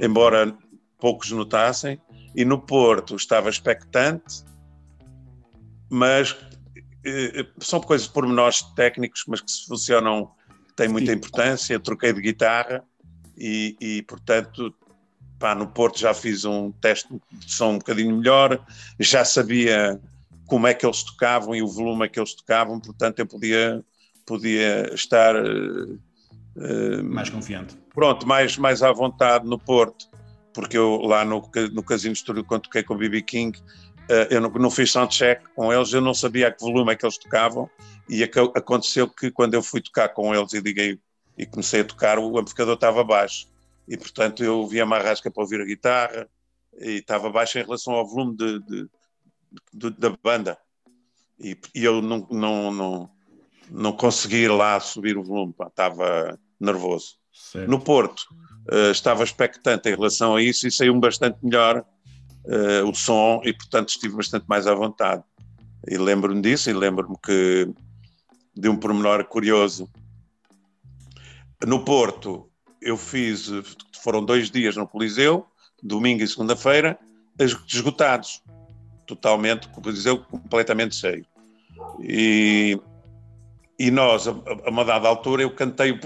embora 0.00 0.56
poucos 0.98 1.30
notassem, 1.30 2.00
e 2.34 2.44
no 2.44 2.58
Porto 2.58 3.14
estava 3.14 3.50
expectante, 3.50 4.44
mas 5.90 6.36
eh, 7.04 7.46
são 7.58 7.80
coisas 7.80 8.06
pormenores 8.06 8.62
técnicos, 8.74 9.24
mas 9.26 9.40
que 9.40 9.50
se 9.50 9.66
funcionam 9.66 10.30
têm 10.74 10.88
muita 10.88 11.12
importância. 11.12 11.74
Eu 11.74 11.80
troquei 11.80 12.12
de 12.12 12.20
guitarra 12.20 12.82
e, 13.36 13.76
e, 13.80 14.02
portanto, 14.02 14.74
pá, 15.38 15.54
no 15.54 15.66
Porto 15.66 15.98
já 15.98 16.14
fiz 16.14 16.44
um 16.44 16.72
teste 16.72 17.08
de 17.30 17.52
som 17.52 17.72
um 17.72 17.78
bocadinho 17.78 18.16
melhor, 18.16 18.64
já 18.98 19.24
sabia 19.24 20.00
como 20.46 20.66
é 20.66 20.74
que 20.74 20.86
eles 20.86 21.02
tocavam 21.02 21.54
e 21.54 21.62
o 21.62 21.68
volume 21.68 22.04
a 22.04 22.08
que 22.08 22.18
eles 22.18 22.34
tocavam, 22.34 22.80
portanto, 22.80 23.18
eu 23.18 23.26
podia 23.26 23.84
podia 24.26 24.92
estar 24.94 25.34
uh, 25.36 27.04
mais 27.04 27.30
confiante. 27.30 27.76
Pronto, 27.94 28.26
mais, 28.26 28.56
mais 28.56 28.82
à 28.82 28.92
vontade 28.92 29.46
no 29.46 29.58
Porto, 29.58 30.08
porque 30.52 30.76
eu 30.76 30.96
lá 31.02 31.24
no, 31.24 31.42
no 31.72 31.82
Casino 31.82 32.12
Estúdio, 32.12 32.44
quando 32.44 32.62
toquei 32.62 32.82
com 32.82 32.94
o 32.94 32.98
BB 32.98 33.22
King, 33.22 33.58
uh, 33.58 34.26
eu 34.30 34.40
não, 34.40 34.50
não 34.50 34.70
fiz 34.70 34.90
soundcheck 34.90 35.44
com 35.54 35.72
eles, 35.72 35.92
eu 35.92 36.00
não 36.00 36.14
sabia 36.14 36.48
a 36.48 36.52
que 36.52 36.60
volume 36.60 36.92
é 36.92 36.96
que 36.96 37.04
eles 37.04 37.18
tocavam, 37.18 37.68
e 38.08 38.22
aconteceu 38.22 39.08
que 39.08 39.30
quando 39.30 39.54
eu 39.54 39.62
fui 39.62 39.80
tocar 39.80 40.08
com 40.10 40.34
eles 40.34 40.52
e 40.52 40.60
liguei 40.60 40.98
e 41.38 41.46
comecei 41.46 41.80
a 41.80 41.84
tocar, 41.84 42.18
o 42.18 42.38
amplificador 42.38 42.74
estava 42.74 43.02
baixo, 43.02 43.48
e 43.88 43.96
portanto 43.96 44.44
eu 44.44 44.66
via 44.66 44.84
uma 44.84 44.98
rasca 44.98 45.30
para 45.30 45.42
ouvir 45.42 45.60
a 45.60 45.64
guitarra, 45.64 46.28
e 46.78 46.98
estava 46.98 47.30
baixo 47.30 47.58
em 47.58 47.62
relação 47.62 47.94
ao 47.94 48.06
volume 48.06 48.36
de, 48.36 48.60
de, 48.60 48.90
de, 49.72 49.90
da 49.90 50.10
banda. 50.22 50.58
E, 51.38 51.56
e 51.74 51.84
eu 51.84 52.00
não, 52.00 52.26
não, 52.30 52.72
não, 52.72 53.10
não 53.72 53.92
consegui 53.92 54.46
lá 54.48 54.78
subir 54.78 55.16
o 55.16 55.22
volume, 55.22 55.54
pá, 55.54 55.66
estava 55.66 56.38
nervoso. 56.60 57.16
Certo. 57.32 57.70
No 57.70 57.80
Porto, 57.80 58.22
uh, 58.70 58.90
estava 58.90 59.24
expectante 59.24 59.88
em 59.88 59.94
relação 59.94 60.36
a 60.36 60.42
isso 60.42 60.66
e 60.66 60.70
saiu-me 60.70 61.00
bastante 61.00 61.38
melhor 61.42 61.84
uh, 62.44 62.88
o 62.88 62.94
som 62.94 63.40
e, 63.44 63.52
portanto, 63.52 63.88
estive 63.88 64.14
bastante 64.14 64.44
mais 64.46 64.66
à 64.66 64.74
vontade. 64.74 65.22
E 65.88 65.96
lembro-me 65.96 66.40
disso 66.42 66.68
e 66.68 66.72
lembro-me 66.72 67.16
que 67.24 67.68
de 68.54 68.68
um 68.68 68.76
pormenor 68.76 69.24
curioso. 69.24 69.88
No 71.66 71.84
Porto, 71.84 72.50
eu 72.80 72.96
fiz, 72.96 73.50
foram 74.02 74.24
dois 74.24 74.50
dias 74.50 74.76
no 74.76 74.86
Coliseu, 74.86 75.46
domingo 75.82 76.22
e 76.22 76.28
segunda-feira, 76.28 76.98
esgotados, 77.66 78.42
totalmente, 79.06 79.68
o 79.68 79.80
Coliseu 79.80 80.18
completamente 80.18 80.94
cheio. 80.94 81.24
E 82.00 82.78
e 83.78 83.90
nós, 83.90 84.28
a, 84.28 84.32
a 84.32 84.70
uma 84.70 84.84
dada 84.84 85.08
altura, 85.08 85.42
eu 85.42 85.54
cantei, 85.54 85.98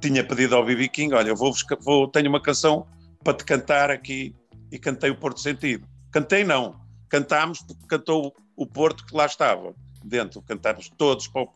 tinha 0.00 0.24
pedido 0.24 0.56
ao 0.56 0.64
BB 0.64 0.88
King, 0.88 1.14
olha, 1.14 1.34
vou, 1.34 1.52
vou, 1.80 2.08
tenho 2.08 2.28
uma 2.28 2.40
canção 2.40 2.86
para 3.22 3.34
te 3.34 3.44
cantar 3.44 3.90
aqui, 3.90 4.34
e 4.70 4.78
cantei 4.78 5.10
o 5.10 5.16
Porto 5.16 5.40
Sentido. 5.40 5.86
Cantei 6.10 6.44
não, 6.44 6.80
cantámos 7.08 7.60
porque 7.60 7.86
cantou 7.86 8.34
o 8.56 8.66
Porto 8.66 9.04
que 9.06 9.14
lá 9.14 9.26
estava, 9.26 9.74
dentro, 10.04 10.42
cantámos 10.42 10.90
todos 10.96 11.28
para 11.28 11.42
o, 11.42 11.48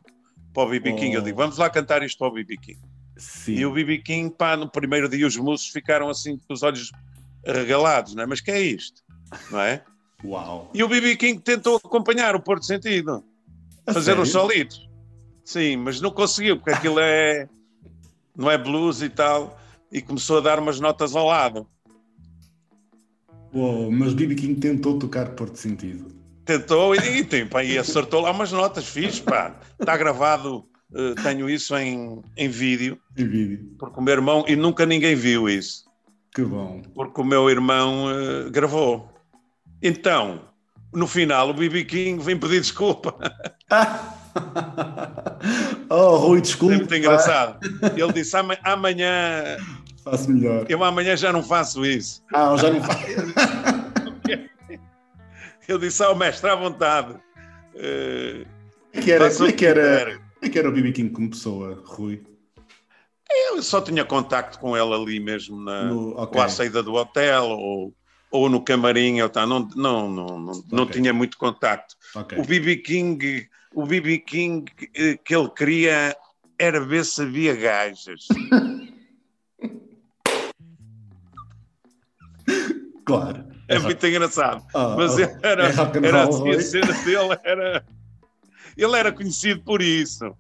para 0.53 0.63
o 0.63 0.69
BB 0.71 0.95
King. 0.95 1.17
Oh. 1.17 1.19
Eu 1.19 1.23
digo, 1.23 1.37
vamos 1.39 1.59
lá 1.59 1.69
cantar 1.71 2.03
isto 2.03 2.19
para 2.19 2.29
o 2.29 2.33
BB 2.33 2.57
King. 2.59 2.81
Sim. 3.17 3.53
E 3.53 3.67
o 3.67 3.73
BB 3.73 3.99
King, 3.99 4.35
pá, 4.35 4.57
no 4.57 4.71
primeiro 4.71 5.09
dia 5.09 5.27
os 5.27 5.37
músicos 5.37 5.73
ficaram 5.73 6.09
assim 6.09 6.39
com 6.39 6.53
os 6.53 6.63
olhos 6.63 6.91
regalados, 7.45 8.15
não 8.15 8.23
é? 8.23 8.27
Mas 8.27 8.41
que 8.41 8.51
é 8.51 8.61
isto? 8.61 9.03
Não 9.51 9.61
é? 9.61 9.83
Uau. 10.25 10.71
E 10.73 10.83
o 10.83 10.89
BB 10.89 11.17
King 11.17 11.41
tentou 11.41 11.77
acompanhar 11.77 12.37
o 12.37 12.41
Porto 12.41 12.65
Sentido, 12.65 13.25
fazer 13.91 14.19
uns 14.19 14.31
solitos. 14.31 14.89
Sim, 15.45 15.77
mas 15.77 16.01
não 16.01 16.11
conseguiu, 16.11 16.57
porque 16.57 16.71
aquilo 16.71 17.01
é. 17.01 17.49
não 18.37 18.51
é 18.51 18.57
blues 18.57 19.03
e 19.03 19.09
tal, 19.09 19.59
e 19.91 20.01
começou 20.01 20.39
a 20.39 20.41
dar 20.41 20.59
umas 20.59 20.79
notas 20.79 21.17
ao 21.17 21.27
lado. 21.27 21.67
Uou, 23.55 23.91
mas 23.91 24.15
Bibi 24.15 24.35
King 24.35 24.55
tentou 24.61 24.99
tocar 24.99 25.31
Porto 25.31 25.57
Sentido. 25.57 26.11
Tentou 26.45 26.95
e, 26.95 27.19
e, 27.19 27.25
tem, 27.25 27.47
pá, 27.47 27.63
e 27.63 27.79
acertou 27.79 28.23
lá 28.23 28.31
umas 28.31 28.51
notas, 28.51 28.87
fiz, 28.87 29.21
pá. 29.21 29.61
Está 29.79 29.97
gravado, 29.97 30.65
uh, 30.93 31.15
tenho 31.23 31.49
isso 31.51 31.77
em, 31.77 32.21
em 32.37 32.49
vídeo. 32.49 32.99
Em 33.17 33.27
vídeo. 33.27 33.77
Porque 33.79 34.01
o 34.01 34.03
meu 34.03 34.15
irmão, 34.15 34.45
e 34.49 34.57
nunca 34.57 34.87
ninguém 34.87 35.15
viu 35.15 35.49
isso. 35.49 35.85
Que 36.35 36.43
bom. 36.43 36.83
Porque 36.95 37.21
o 37.21 37.25
meu 37.25 37.51
irmão 37.51 38.07
uh, 38.07 38.51
gravou. 38.51 39.13
Então, 39.83 40.41
no 40.93 41.07
final, 41.07 41.51
o 41.51 41.55
BB 41.55 41.85
King 41.85 42.23
vem 42.23 42.39
pedir 42.39 42.61
desculpa. 42.61 43.17
oh, 45.89 46.17
Rui, 46.17 46.41
desculpa. 46.41 46.75
É 46.75 46.79
muito 46.79 46.95
engraçado. 46.95 47.59
Ele 47.97 48.13
disse: 48.13 48.37
amanhã. 48.63 49.57
Faço 50.05 50.31
melhor. 50.31 50.67
Eu 50.69 50.85
amanhã 50.85 51.17
já 51.17 51.33
não 51.33 51.43
faço 51.43 51.85
isso. 51.85 52.23
Ah, 52.35 52.55
já 52.57 52.71
não 52.71 52.83
faço. 52.83 53.07
Eu 55.69 55.79
disse 55.79 56.03
ao 56.03 56.17
mestre 56.17 56.51
à 56.51 56.57
vontade. 56.57 57.15
Uh, 57.75 58.45
que 59.01 59.11
era, 59.11 59.33
como, 59.33 59.49
é 59.49 59.53
que 59.53 59.65
era, 59.65 60.17
como 60.17 60.23
é 60.43 60.49
que 60.49 60.59
era 60.59 60.69
o 60.69 60.73
BB 60.73 60.93
King 60.93 61.11
como 61.11 61.31
pessoa, 61.31 61.81
Rui? 61.85 62.23
Eu 63.31 63.63
só 63.63 63.81
tinha 63.81 64.05
contacto 64.05 64.59
com 64.59 64.77
ele 64.77 64.93
ali 64.93 65.21
mesmo 65.21 65.63
na, 65.63 65.85
no, 65.85 66.21
okay. 66.21 66.39
ou 66.39 66.47
à 66.47 66.49
saída 66.49 66.83
do 66.83 66.93
hotel 66.93 67.45
ou, 67.45 67.95
ou 68.33 68.49
no 68.49 68.65
camarim. 68.65 69.19
Eu, 69.19 69.29
tá, 69.29 69.47
não, 69.47 69.69
não, 69.77 70.11
não, 70.11 70.41
não, 70.41 70.53
okay. 70.53 70.69
não 70.73 70.87
tinha 70.87 71.13
muito 71.13 71.39
contacto. 71.39 71.95
Okay. 72.17 72.39
O 72.39 72.45
BB 72.45 72.79
King, 72.79 73.49
o 73.75 73.87
BB 73.87 74.19
King 74.21 74.73
eh, 74.95 75.19
que 75.23 75.37
ele 75.37 75.51
queria 75.51 76.17
era 76.59 76.81
ver 76.81 77.05
se 77.05 77.21
havia 77.23 77.55
gajas. 77.55 78.27
claro. 83.05 83.53
É, 83.69 83.77
é 83.77 83.79
muito 83.79 84.05
engraçado. 84.07 84.65
Oh, 84.75 84.97
Mas 84.97 85.17
oh, 85.17 85.21
era, 85.43 85.69
é 85.69 85.73
era 86.07 86.23
assim, 86.25 86.51
a 86.51 86.61
cena 86.61 86.93
dele 87.05 87.39
era. 87.45 87.87
Ele 88.77 88.97
era 88.97 89.13
conhecido 89.13 89.63
por 89.63 89.81
isso. 89.83 90.35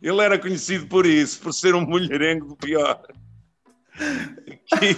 Ele 0.00 0.20
era 0.20 0.38
conhecido 0.38 0.86
por 0.86 1.04
isso, 1.06 1.40
por 1.40 1.52
ser 1.52 1.74
um 1.74 1.82
mulherengo 1.82 2.46
do 2.46 2.56
pior. 2.56 3.02
E, 4.80 4.92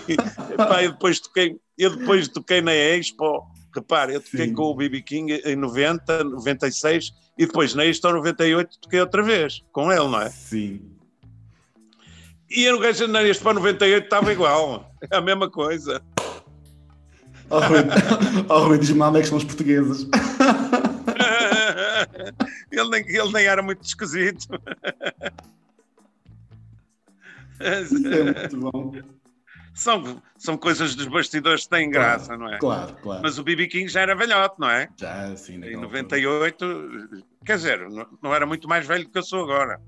epá, 0.53 0.85
eu, 0.85 0.93
depois 0.93 1.19
toquei, 1.19 1.59
eu 1.79 1.97
depois 1.97 2.29
toquei 2.29 2.61
na 2.61 2.73
Expo, 2.73 3.47
repare, 3.75 4.15
eu 4.15 4.21
toquei 4.21 4.47
Sim. 4.47 4.55
com 4.55 4.63
o 4.63 4.75
BB 4.75 5.03
King 5.03 5.41
em 5.45 5.57
90, 5.57 6.25
96 6.25 7.13
e 7.39 7.47
depois 7.47 7.75
na 7.75 7.85
Expo 7.85 8.13
98 8.13 8.79
toquei 8.81 9.01
outra 9.01 9.23
vez 9.23 9.63
com 9.73 9.91
ele, 9.91 10.09
não 10.09 10.21
é? 10.21 10.31
Sim. 10.31 10.81
E 12.49 12.71
no 12.71 12.79
gajo 12.79 13.09
na 13.09 13.23
Expo 13.23 13.53
98 13.53 14.05
estava 14.05 14.33
igual, 14.33 14.89
a 15.11 15.21
mesma 15.21 15.51
coisa. 15.51 16.01
Rui, 17.51 17.81
oh, 18.49 18.67
Rui 18.67 18.79
diz-me 18.79 19.03
onde 19.03 19.19
é 19.19 19.23
que 19.23 19.29
são 19.29 19.39
os 19.39 19.45
portugueses. 19.45 20.09
ele, 22.71 22.89
nem, 22.89 23.09
ele 23.09 23.33
nem 23.33 23.47
era 23.47 23.63
muito 23.63 23.85
esquisito. 23.85 24.49
É 27.61 27.81
muito 27.83 28.57
bom. 28.59 28.93
São, 29.75 30.23
são 30.39 30.57
coisas 30.57 30.95
dos 30.95 31.07
bastidores 31.09 31.65
que 31.65 31.71
têm 31.71 31.91
graça, 31.91 32.27
claro, 32.27 32.43
não 32.43 32.53
é? 32.53 32.59
Claro, 32.59 32.97
claro. 33.03 33.23
Mas 33.23 33.39
o 33.39 33.43
BB 33.43 33.67
King 33.67 33.89
já 33.89 34.03
era 34.03 34.15
velhote, 34.15 34.55
não 34.59 34.71
é? 34.71 34.89
Já, 34.97 35.37
sim. 35.37 35.55
Em 35.65 35.77
98, 35.77 36.65
altura. 36.65 37.09
quer 37.45 37.57
dizer, 37.57 37.91
não, 37.91 38.07
não, 38.23 38.35
era 38.35 38.47
muito 38.47 38.69
mais 38.69 38.87
velho 38.87 39.05
do 39.05 39.11
que 39.11 39.19
eu 39.19 39.23
sou 39.25 39.43
agora. 39.43 39.81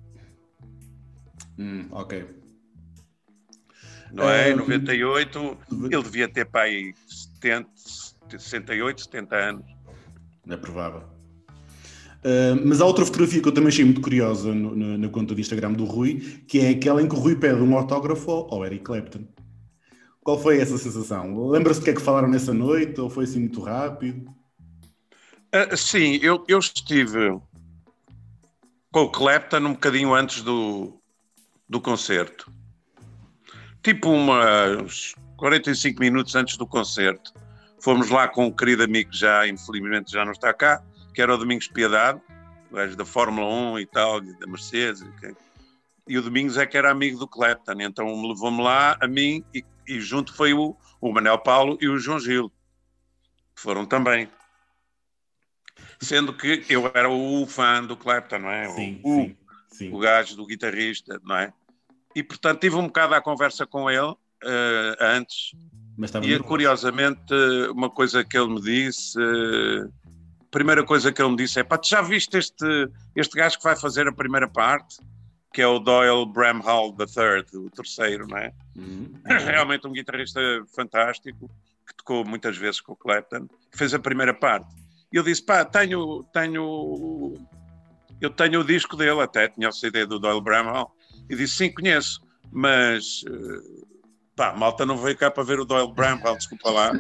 Hum, 1.57 1.87
ok. 1.93 2.27
Não 4.13 4.29
é? 4.29 4.51
Em 4.51 4.57
98, 4.57 5.59
ele 5.91 6.03
devia 6.03 6.29
ter 6.29 6.47
pai 6.47 6.93
70, 7.07 7.71
68, 8.39 9.03
70 9.03 9.37
anos. 9.37 9.65
É 10.49 10.57
provável. 10.57 11.03
Uh, 12.25 12.61
mas 12.65 12.81
há 12.81 12.87
outra 12.87 13.05
fotografia 13.05 13.41
que 13.41 13.47
eu 13.47 13.53
também 13.53 13.69
achei 13.69 13.85
muito 13.85 14.01
curiosa 14.01 14.53
no, 14.53 14.75
no, 14.75 14.99
na 14.99 15.09
conta 15.09 15.33
do 15.33 15.41
Instagram 15.41 15.75
do 15.75 15.85
Rui, 15.85 16.43
que 16.49 16.59
é 16.59 16.71
aquela 16.71 17.01
em 17.01 17.09
que 17.09 17.15
o 17.15 17.19
Rui 17.19 17.37
pede 17.37 17.61
um 17.61 17.77
autógrafo 17.77 18.49
ao 18.51 18.65
Eric 18.67 18.83
Clapton. 18.83 19.25
Qual 20.27 20.37
foi 20.37 20.59
essa 20.61 20.77
sensação? 20.77 21.47
Lembra-se 21.51 21.79
do 21.79 21.85
que 21.85 21.91
é 21.91 21.95
que 21.95 22.03
falaram 22.03 22.27
nessa 22.27 22.53
noite 22.53 23.01
ou 23.01 23.09
foi 23.09 23.23
assim 23.23 23.39
muito 23.39 23.63
rápido? 23.63 24.29
Uh, 25.55 25.77
sim, 25.77 26.19
eu, 26.21 26.45
eu 26.49 26.59
estive 26.59 27.41
com 28.91 29.03
o 29.03 29.09
Clapton 29.09 29.59
um 29.59 29.73
bocadinho 29.75 30.13
antes 30.13 30.43
do, 30.43 31.01
do 31.69 31.81
concerto. 31.81 32.51
Tipo 33.85 34.11
umas 34.11 35.15
45 35.37 36.01
minutos 36.01 36.35
antes 36.35 36.57
do 36.57 36.67
concerto. 36.67 37.33
Fomos 37.81 38.11
lá 38.11 38.27
com 38.27 38.47
um 38.47 38.51
querido 38.51 38.83
amigo 38.83 39.13
que 39.13 39.19
já, 39.19 39.47
infelizmente, 39.47 40.11
já 40.11 40.25
não 40.25 40.33
está 40.33 40.53
cá, 40.53 40.83
que 41.15 41.23
era 41.23 41.33
o 41.33 41.39
Domingos 41.39 41.69
Piedade, 41.69 42.21
da 42.97 43.05
Fórmula 43.05 43.47
1 43.75 43.79
e 43.79 43.87
tal, 43.87 44.21
da 44.21 44.47
Mercedes. 44.49 45.05
E 46.09 46.19
o 46.19 46.23
Domingos 46.23 46.57
é 46.57 46.67
que 46.67 46.77
era 46.77 46.91
amigo 46.91 47.17
do 47.17 47.29
Clapton, 47.29 47.75
então 47.79 48.07
levou-me 48.27 48.61
lá, 48.61 48.97
a 49.01 49.07
mim, 49.07 49.45
e, 49.55 49.65
e, 49.87 50.01
junto 50.01 50.35
foi 50.35 50.53
o, 50.53 50.77
o 51.01 51.13
Manel 51.13 51.39
Paulo 51.39 51.79
e 51.81 51.89
o 51.89 51.99
João 51.99 52.19
Gil, 52.21 52.51
que 53.55 53.63
foram 53.63 53.87
também. 53.87 54.29
Sendo 56.01 56.37
que 56.37 56.65
eu 56.69 56.91
era 56.95 57.09
o 57.09 57.47
fã 57.47 57.83
do 57.83 57.97
Clapton, 57.97 58.39
não 58.39 58.51
é? 58.51 58.69
Sim, 58.71 59.01
o, 59.03 59.15
sim, 59.15 59.37
sim. 59.71 59.93
o 59.93 59.99
gajo 59.99 60.37
do 60.37 60.47
guitarrista, 60.47 61.21
não 61.25 61.37
é? 61.37 61.53
E 62.15 62.23
portanto 62.23 62.61
tive 62.61 62.77
um 62.77 62.87
bocado 62.87 63.15
a 63.15 63.21
conversa 63.21 63.67
com 63.67 63.91
ele 63.91 64.01
uh, 64.11 64.97
antes. 65.01 65.53
e 66.23 66.39
curiosamente, 66.41 67.35
uma 67.71 67.91
coisa 67.91 68.25
que 68.25 68.37
ele 68.37 68.55
me 68.55 68.61
disse. 68.61 69.19
Uh, 69.19 69.93
primeira 70.51 70.83
coisa 70.85 71.13
que 71.13 71.21
ele 71.21 71.31
me 71.31 71.37
disse 71.37 71.61
é: 71.61 71.65
pá, 71.65 71.77
tu 71.77 71.89
já 71.89 72.01
viste 72.01 72.37
este, 72.37 72.91
este 73.15 73.37
gajo 73.37 73.59
que 73.59 73.65
vai 73.65 73.77
fazer 73.77 74.09
a 74.09 74.13
primeira 74.13 74.49
parte? 74.49 74.97
Que 75.57 75.63
é 75.63 75.67
o 75.67 75.79
Doyle 75.79 76.27
Bramhall 76.27 76.95
III, 76.99 77.61
o 77.61 77.71
terceiro, 77.71 78.27
não 78.29 78.37
é? 78.37 78.53
Uhum. 78.77 79.11
Realmente 79.25 79.87
um 79.87 79.93
guitarrista 79.93 80.39
fantástico, 80.75 81.51
que 81.87 81.95
tocou 81.97 82.27
muitas 82.27 82.59
vezes 82.59 82.79
com 82.79 82.93
o 82.93 82.97
Clapton, 82.97 83.49
que 83.73 83.79
fez 83.79 83.95
a 83.95 83.99
primeira 83.99 84.35
parte. 84.35 84.71
E 85.11 85.17
eu 85.17 85.23
disse: 85.23 85.43
pá, 85.43 85.65
tenho, 85.65 86.25
tenho. 86.25 87.33
Eu 88.21 88.29
tenho 88.29 88.61
o 88.61 88.65
disco 88.65 88.99
dele, 88.99 89.23
até 89.23 89.49
tinha 89.49 89.71
o 89.71 89.73
CD 89.73 90.05
do 90.05 90.19
Doyle 90.19 90.43
Bramhall, 90.43 90.95
e 91.31 91.35
disse: 91.35 91.57
sim, 91.57 91.73
conheço, 91.73 92.21
mas 92.53 93.23
uh, 93.23 93.87
Pá, 94.37 94.53
malta 94.53 94.85
não 94.85 94.99
veio 94.99 95.17
cá 95.17 95.31
para 95.31 95.43
ver 95.43 95.59
o 95.59 95.65
Doyle 95.65 95.91
Bramwell, 95.95 96.37
desculpa 96.37 96.69
lá. 96.69 96.93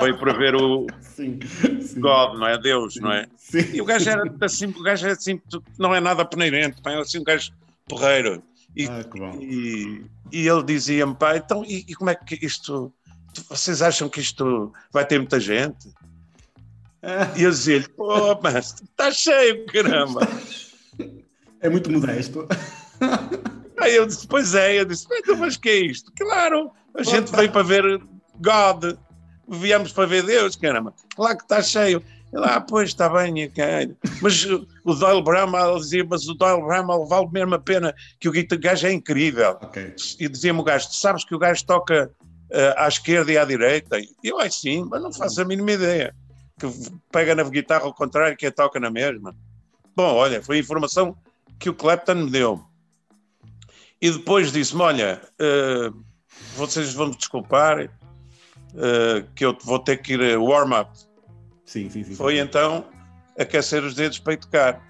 Veio 0.00 0.18
para 0.18 0.32
ver 0.32 0.56
o 0.56 0.88
sim, 1.00 1.38
sim. 1.80 2.00
God, 2.00 2.36
não 2.36 2.48
é? 2.48 2.58
Deus, 2.58 2.94
sim, 2.94 3.00
não 3.00 3.12
é? 3.12 3.28
E 3.72 3.80
o 3.80 3.84
gajo 3.84 4.10
era 4.10 4.34
assim, 4.40 4.66
o 4.66 4.82
gajo 4.82 5.04
era 5.06 5.14
assim, 5.14 5.40
não 5.78 5.94
é 5.94 6.00
nada 6.00 6.24
peneirente, 6.24 6.82
pá, 6.82 6.90
é 6.90 6.98
assim 6.98 7.20
um 7.20 7.22
gajo 7.22 7.52
porreiro. 7.88 8.42
E, 8.74 8.86
ah, 8.88 9.00
e, 9.40 10.04
e, 10.32 10.48
ele 10.48 10.62
dizia-me, 10.62 11.14
pá, 11.14 11.36
então, 11.36 11.64
e, 11.64 11.84
e, 11.88 11.94
como 11.94 12.10
é 12.10 12.14
que 12.14 12.38
isto, 12.44 12.92
vocês 13.48 13.80
acham 13.80 14.08
que 14.08 14.20
isto 14.20 14.72
vai 14.92 15.06
ter 15.06 15.18
muita 15.18 15.40
gente? 15.40 15.88
E 17.36 17.42
eu 17.42 17.50
dizia-lhe, 17.50 17.88
pô, 17.88 18.38
mas 18.42 18.74
está 18.74 19.10
cheio, 19.10 19.66
caramba. 19.66 20.20
É 21.62 21.70
muito 21.70 21.90
modesto. 21.90 22.46
Aí 23.78 23.96
eu 23.96 24.06
disse, 24.06 24.26
pois 24.28 24.54
é, 24.54 24.78
eu 24.78 24.84
disse, 24.84 25.06
então, 25.10 25.36
mas 25.36 25.56
que 25.56 25.68
é 25.68 25.76
isto? 25.76 26.12
Claro, 26.14 26.70
a 26.94 27.02
gente 27.02 27.32
veio 27.32 27.50
para 27.50 27.62
ver 27.62 28.00
God, 28.40 28.94
viemos 29.48 29.90
para 29.90 30.06
ver 30.06 30.22
Deus, 30.22 30.54
caramba, 30.54 30.94
lá 31.18 31.34
que 31.34 31.42
está 31.42 31.62
cheio. 31.62 32.02
Ah, 32.42 32.60
pois, 32.60 32.90
está 32.90 33.08
bem, 33.08 33.50
mas 34.20 34.44
o 34.44 34.94
Doyle 34.94 35.22
Bramall 35.22 35.78
dizia, 35.78 36.04
mas 36.04 36.28
o 36.28 36.34
Doyle 36.34 36.62
Bramall 36.62 37.06
vale 37.06 37.28
mesmo 37.32 37.54
a 37.54 37.58
pena, 37.58 37.94
que 38.20 38.28
o 38.28 38.32
gajo 38.58 38.86
é 38.86 38.92
incrível. 38.92 39.52
Okay. 39.62 39.94
E 40.20 40.28
dizia-me 40.28 40.60
o 40.60 40.64
gajo, 40.64 40.88
sabes 40.92 41.24
que 41.24 41.34
o 41.34 41.38
gajo 41.38 41.64
toca 41.64 42.10
uh, 42.50 42.74
à 42.76 42.88
esquerda 42.88 43.32
e 43.32 43.38
à 43.38 43.44
direita? 43.44 43.98
E 43.98 44.10
eu, 44.22 44.40
é 44.40 44.50
sim, 44.50 44.84
mas 44.88 45.02
não 45.02 45.12
faço 45.12 45.40
a 45.40 45.44
mínima 45.44 45.72
ideia. 45.72 46.14
Que 46.58 46.66
pega 47.12 47.34
na 47.34 47.44
guitarra 47.44 47.84
ao 47.84 47.94
contrário 47.94 48.36
que 48.36 48.46
a 48.46 48.52
toca 48.52 48.80
na 48.80 48.90
mesma. 48.90 49.34
Bom, 49.94 50.14
olha, 50.14 50.42
foi 50.42 50.56
a 50.56 50.60
informação 50.60 51.16
que 51.58 51.70
o 51.70 51.74
Clapton 51.74 52.14
me 52.14 52.30
deu. 52.30 52.62
E 54.00 54.10
depois 54.10 54.52
disse-me: 54.52 54.82
Olha, 54.82 55.20
uh, 55.40 56.04
vocês 56.54 56.92
vão 56.92 57.08
me 57.08 57.16
desculpar, 57.16 57.84
uh, 57.84 59.26
que 59.34 59.44
eu 59.44 59.56
vou 59.64 59.78
ter 59.78 59.98
que 59.98 60.14
ir 60.14 60.38
warm-up. 60.38 60.90
Sim, 61.66 61.90
sim, 61.90 62.04
sim. 62.04 62.14
Foi 62.14 62.38
então 62.38 62.88
aquecer 63.38 63.82
os 63.82 63.94
dedos 63.94 64.18
para 64.18 64.36
tocar. 64.36 64.82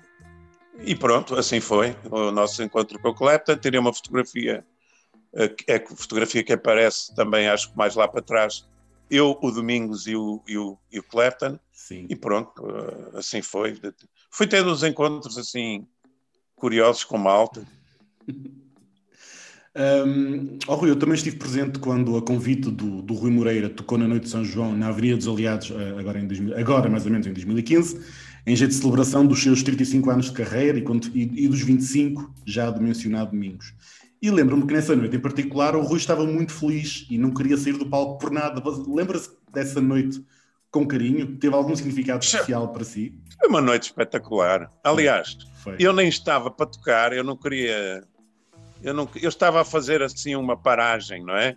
E 0.79 0.95
pronto, 0.95 1.35
assim 1.35 1.59
foi 1.59 1.97
o 2.11 2.31
nosso 2.31 2.63
encontro 2.63 3.01
com 3.01 3.09
o 3.09 3.15
Clapton. 3.15 3.57
Tirei 3.57 3.81
uma 3.81 3.93
fotografia, 3.93 4.65
uh, 5.33 5.55
é 5.67 5.77
a 5.77 5.97
fotografia 5.97 6.45
que 6.45 6.53
aparece 6.53 7.15
também, 7.15 7.49
acho 7.49 7.71
que 7.71 7.77
mais 7.77 7.95
lá 7.97 8.07
para 8.07 8.23
trás. 8.23 8.69
Eu, 9.11 9.39
o 9.41 9.51
Domingos 9.51 10.07
e 10.07 10.15
o, 10.15 10.43
e 10.47 10.59
o, 10.59 10.79
e 10.93 10.99
o 10.99 11.03
Clapton. 11.03 11.59
Sim. 11.73 12.07
E 12.11 12.15
pronto, 12.15 12.63
assim 13.15 13.41
foi. 13.41 13.81
Fui 14.31 14.47
tendo 14.47 14.71
uns 14.71 14.83
encontros 14.83 15.39
assim 15.39 15.87
curiosos 16.55 17.05
com 17.05 17.17
malta. 17.17 17.65
Um, 19.77 20.59
oh, 20.67 20.75
Rui, 20.75 20.91
eu 20.91 20.97
também 20.97 21.15
estive 21.15 21.37
presente 21.37 21.79
quando, 21.79 22.17
a 22.17 22.23
convite 22.23 22.71
do, 22.71 23.03
do 23.03 23.15
Rui 23.15 23.31
Moreira, 23.31 23.69
tocou 23.69 23.99
na 23.99 24.09
Noite 24.09 24.25
de 24.25 24.31
São 24.31 24.45
João, 24.45 24.75
na 24.75 24.89
Avenida 24.89 25.17
dos 25.17 25.29
Aliados, 25.29 25.71
eh, 25.71 25.95
agora, 25.99 26.19
em 26.19 26.27
2000, 26.27 26.59
agora 26.59 26.89
mais 26.89 27.05
ou 27.05 27.13
menos 27.13 27.27
em 27.27 27.33
2015, 27.33 28.01
em 28.47 28.57
jeito 28.57 28.71
de 28.71 28.77
celebração 28.77 29.27
dos 29.27 29.43
seus 29.43 29.63
35 29.63 30.09
anos 30.11 30.27
de 30.27 30.33
carreira 30.33 30.79
e, 30.79 30.85
e, 31.15 31.45
e 31.45 31.49
dos 31.49 31.61
25 31.61 32.33
já 32.47 32.71
do 32.71 32.81
mencionado 32.81 33.33
Domingos. 33.33 33.75
E 34.21 34.31
lembro-me 34.31 34.67
que 34.67 34.73
nessa 34.73 34.97
noite 34.97 35.17
em 35.17 35.21
particular 35.21 35.77
o 35.77 35.83
Rui 35.83 35.99
estava 35.99 36.25
muito 36.25 36.53
feliz 36.53 37.07
e 37.11 37.19
não 37.19 37.33
queria 37.33 37.57
sair 37.57 37.77
do 37.77 37.87
palco 37.87 38.19
por 38.19 38.31
nada. 38.31 38.63
Lembra-se 38.89 39.31
dessa 39.53 39.81
noite 39.81 40.25
com 40.71 40.87
carinho? 40.87 41.37
Teve 41.37 41.55
algum 41.55 41.77
significado 41.77 42.25
especial 42.25 42.73
para 42.73 42.85
si? 42.85 43.15
Foi 43.39 43.49
uma 43.49 43.61
noite 43.61 43.85
espetacular. 43.85 44.73
Aliás, 44.83 45.37
Foi. 45.63 45.77
eu 45.79 45.93
nem 45.93 46.09
estava 46.09 46.51
para 46.51 46.67
tocar, 46.67 47.13
eu 47.13 47.23
não 47.23 47.37
queria. 47.37 48.03
Eu, 48.87 48.95
não, 48.95 49.09
eu 49.21 49.29
estava 49.29 49.61
a 49.61 49.65
fazer 49.65 50.03
assim 50.03 50.35
uma 50.37 50.57
paragem, 50.57 51.25
não 51.25 51.37
é? 51.37 51.57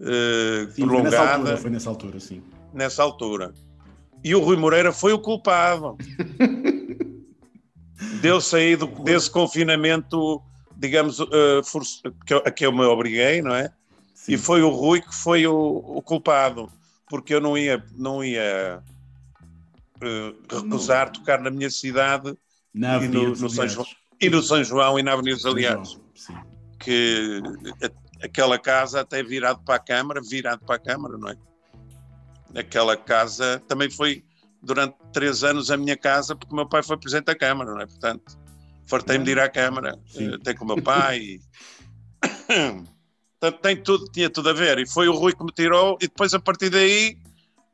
Uh, 0.00 0.70
sim, 0.70 0.86
prolongada. 0.86 1.10
Foi 1.10 1.10
nessa, 1.10 1.32
altura, 1.32 1.56
foi 1.56 1.70
nessa 1.70 1.90
altura, 1.90 2.20
sim. 2.20 2.42
Nessa 2.72 3.02
altura. 3.02 3.54
E 4.22 4.34
o 4.34 4.40
Rui 4.40 4.56
Moreira 4.56 4.92
foi 4.92 5.12
o 5.12 5.18
culpado. 5.18 5.96
Deu 8.20 8.40
saído 8.40 8.86
desse 8.86 9.30
confinamento 9.30 10.42
digamos, 10.76 11.18
uh, 11.18 11.62
que 12.26 12.34
a 12.34 12.50
que 12.50 12.66
eu 12.66 12.72
me 12.72 12.84
obriguei, 12.84 13.40
não 13.40 13.54
é? 13.54 13.72
Sim. 14.14 14.34
E 14.34 14.38
foi 14.38 14.62
o 14.62 14.68
Rui 14.68 15.00
que 15.00 15.14
foi 15.14 15.46
o, 15.46 15.54
o, 15.54 16.02
culpado, 16.02 16.70
porque 17.08 17.34
eu 17.34 17.40
não 17.40 17.56
ia, 17.56 17.82
não 17.96 18.22
ia 18.22 18.82
uh, 19.96 20.54
recusar 20.54 21.06
não. 21.06 21.12
tocar 21.14 21.40
na 21.40 21.50
minha 21.50 21.70
cidade 21.70 22.36
na 22.74 23.02
e, 23.02 23.08
no, 23.08 23.30
no 23.30 23.50
São 23.50 23.66
João, 23.66 23.86
e 24.20 24.30
no 24.30 24.42
São 24.42 24.62
João 24.62 24.98
e 24.98 25.02
na 25.02 25.12
Avenida 25.12 25.36
dos 25.36 25.46
Aliados. 25.46 26.00
Que 26.78 27.40
aquela 28.22 28.58
casa 28.58 29.00
até 29.00 29.22
virado 29.22 29.60
para 29.64 29.76
a 29.76 29.78
Câmara, 29.78 30.20
virado 30.22 30.64
para 30.64 30.76
a 30.76 30.78
Câmara, 30.78 31.16
não 31.18 31.28
é? 31.28 31.36
Aquela 32.58 32.96
casa 32.96 33.62
também 33.68 33.90
foi 33.90 34.24
durante 34.62 34.96
três 35.12 35.44
anos 35.44 35.70
a 35.70 35.76
minha 35.76 35.96
casa, 35.96 36.34
porque 36.34 36.52
o 36.52 36.56
meu 36.56 36.68
pai 36.68 36.82
foi 36.82 36.96
presidente 36.96 37.26
da 37.26 37.34
Câmara, 37.34 37.72
não 37.72 37.80
é? 37.80 37.86
Portanto, 37.86 38.38
fartei-me 38.86 39.24
de 39.24 39.32
ir 39.32 39.38
à 39.38 39.48
Câmara, 39.48 39.98
Sim. 40.06 40.34
até 40.34 40.54
com 40.54 40.64
o 40.64 40.68
meu 40.68 40.82
pai. 40.82 41.38
Portanto, 43.38 43.60
tem 43.60 43.76
tudo, 43.76 44.06
tinha 44.10 44.30
tudo 44.30 44.48
a 44.48 44.52
ver. 44.52 44.78
E 44.78 44.88
foi 44.88 45.08
o 45.08 45.12
Rui 45.12 45.34
que 45.34 45.44
me 45.44 45.52
tirou, 45.52 45.98
e 46.00 46.06
depois 46.06 46.32
a 46.32 46.40
partir 46.40 46.70
daí 46.70 47.18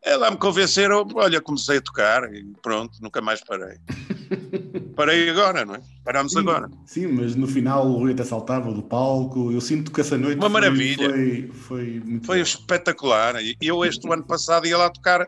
ela 0.02 0.30
me 0.30 0.36
convenceram, 0.36 1.06
olha, 1.14 1.40
comecei 1.40 1.78
a 1.78 1.80
tocar 1.80 2.24
e 2.34 2.44
pronto, 2.60 2.98
nunca 3.00 3.20
mais 3.20 3.40
parei. 3.42 3.78
Parei 4.94 5.30
agora, 5.30 5.64
não 5.64 5.74
é? 5.74 5.82
Paramos 6.04 6.32
sim, 6.32 6.38
agora. 6.38 6.70
Sim, 6.86 7.06
mas 7.08 7.34
no 7.34 7.46
final 7.46 7.86
o 7.86 7.98
Rui 7.98 8.12
até 8.12 8.24
saltava 8.24 8.72
do 8.72 8.82
palco. 8.82 9.50
Eu 9.52 9.60
sinto 9.60 9.90
que 9.90 10.00
essa 10.00 10.18
noite 10.18 10.38
Uma 10.38 10.50
foi, 10.50 10.60
maravilha. 10.60 11.10
Foi, 11.10 11.50
foi, 11.52 12.20
foi 12.24 12.40
espetacular. 12.40 13.36
Eu 13.60 13.84
este 13.84 14.10
ano 14.10 14.24
passado 14.24 14.66
ia 14.66 14.76
lá 14.76 14.90
tocar, 14.90 15.26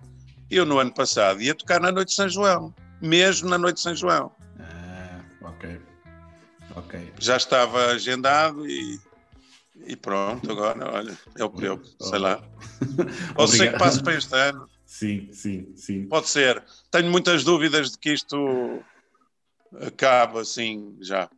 eu 0.50 0.64
no 0.64 0.79
ano 0.79 0.92
passado 0.92 1.40
ia 1.40 1.55
tocar 1.55 1.81
na 1.81 1.90
noite 1.90 2.09
de 2.09 2.14
São 2.14 2.29
João, 2.29 2.74
mesmo 3.00 3.48
na 3.48 3.59
noite 3.59 3.77
de 3.77 3.83
São 3.83 3.94
João. 3.94 4.33
Ok. 6.77 7.12
Já 7.20 7.37
estava 7.37 7.87
agendado 7.87 8.68
e, 8.68 8.98
e 9.87 9.96
pronto, 9.96 10.50
agora, 10.50 10.92
olha, 10.92 11.16
é 11.37 11.44
o 11.44 11.50
que 11.50 11.64
eu, 11.64 11.81
sei 12.00 12.18
lá. 12.18 12.42
Ou 13.37 13.46
sei 13.46 13.70
que 13.70 13.79
passo 13.79 14.03
para 14.03 14.14
este 14.14 14.35
ano. 14.35 14.68
Sim, 14.85 15.29
sim, 15.33 15.72
sim. 15.77 16.07
Pode 16.07 16.29
ser. 16.29 16.62
Tenho 16.90 17.11
muitas 17.11 17.44
dúvidas 17.44 17.92
de 17.92 17.98
que 17.98 18.12
isto 18.12 18.83
acabe 19.81 20.39
assim 20.39 20.97
já. 21.01 21.29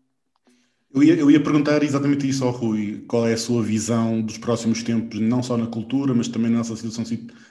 Eu 0.92 1.03
ia, 1.03 1.14
eu 1.14 1.31
ia, 1.31 1.42
perguntar 1.42 1.83
exatamente 1.83 2.27
isso 2.27 2.44
ao 2.44 2.51
Rui. 2.51 3.05
Qual 3.07 3.29
é 3.29 3.35
a 3.35 3.37
sua 3.37 3.62
visão 3.62 4.22
dos 4.22 4.38
próximos 4.38 4.83
tempos, 4.83 5.20
não 5.20 5.42
só 5.42 5.57
na 5.57 5.66
cultura, 5.66 6.14
mas 6.14 6.27
também 6.29 6.51
na 6.51 6.59
nossa 6.59 6.75
situação, 6.75 7.05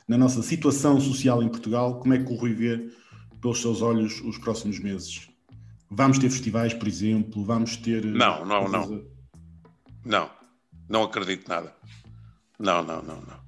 na 0.08 0.18
nossa 0.18 0.42
situação 0.42 1.00
social 1.00 1.44
em 1.44 1.50
Portugal? 1.50 2.00
Como 2.00 2.14
é 2.14 2.18
que 2.18 2.32
o 2.32 2.36
Rui 2.36 2.54
vê, 2.54 2.90
pelos 3.40 3.62
seus 3.62 3.82
olhos, 3.84 4.20
os 4.22 4.38
próximos 4.40 4.80
meses? 4.80 5.30
Vamos 5.92 6.18
ter 6.18 6.30
festivais, 6.30 6.74
por 6.74 6.88
exemplo? 6.88 7.44
Vamos 7.46 7.78
ter. 7.78 8.04
Eh, 8.04 8.08
não, 8.08 8.46
não, 8.46 8.68
não. 8.68 9.06
Não, 10.04 10.30
não 10.90 11.04
acredito 11.04 11.48
nada. 11.48 11.76
Não, 12.58 12.84
não, 12.84 13.02
não, 13.04 13.22
não. 13.22 13.46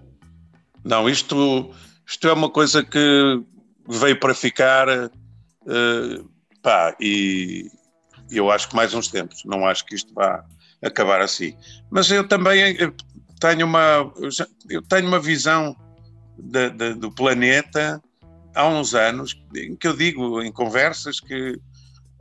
Não, 0.83 1.09
isto, 1.09 1.73
isto 2.05 2.27
é 2.27 2.33
uma 2.33 2.49
coisa 2.49 2.83
que 2.83 3.43
veio 3.87 4.19
para 4.19 4.35
ficar. 4.35 4.87
Uh, 4.87 6.36
pá, 6.67 6.93
e 6.99 7.71
eu 8.29 8.51
acho 8.51 8.67
que 8.67 8.75
mais 8.75 8.93
uns 8.93 9.07
tempos. 9.07 9.45
Não 9.45 9.65
acho 9.65 9.85
que 9.85 9.95
isto 9.95 10.13
vá 10.13 10.43
acabar 10.83 11.21
assim. 11.21 11.55
Mas 11.89 12.11
eu 12.11 12.27
também 12.27 12.75
tenho 13.39 13.65
uma, 13.65 14.11
eu 14.69 14.81
tenho 14.81 15.07
uma 15.07 15.17
visão 15.19 15.73
de, 16.37 16.69
de, 16.71 16.93
do 16.95 17.09
planeta 17.09 18.03
há 18.53 18.67
uns 18.67 18.93
anos 18.93 19.41
em 19.55 19.77
que 19.77 19.87
eu 19.87 19.95
digo 19.95 20.41
em 20.41 20.51
conversas 20.51 21.21
que 21.21 21.57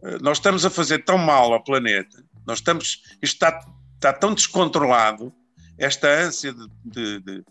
eh, 0.04 0.18
nós 0.20 0.38
estamos 0.38 0.64
a 0.64 0.70
fazer 0.70 1.04
tão 1.04 1.18
mal 1.18 1.52
ao 1.52 1.64
planeta, 1.64 2.22
nós 2.46 2.58
estamos, 2.58 3.02
isto 3.20 3.34
está, 3.34 3.58
está 3.94 4.12
tão 4.12 4.32
descontrolado, 4.32 5.32
esta 5.76 6.08
ânsia 6.08 6.52
de, 6.52 7.20
de, 7.20 7.44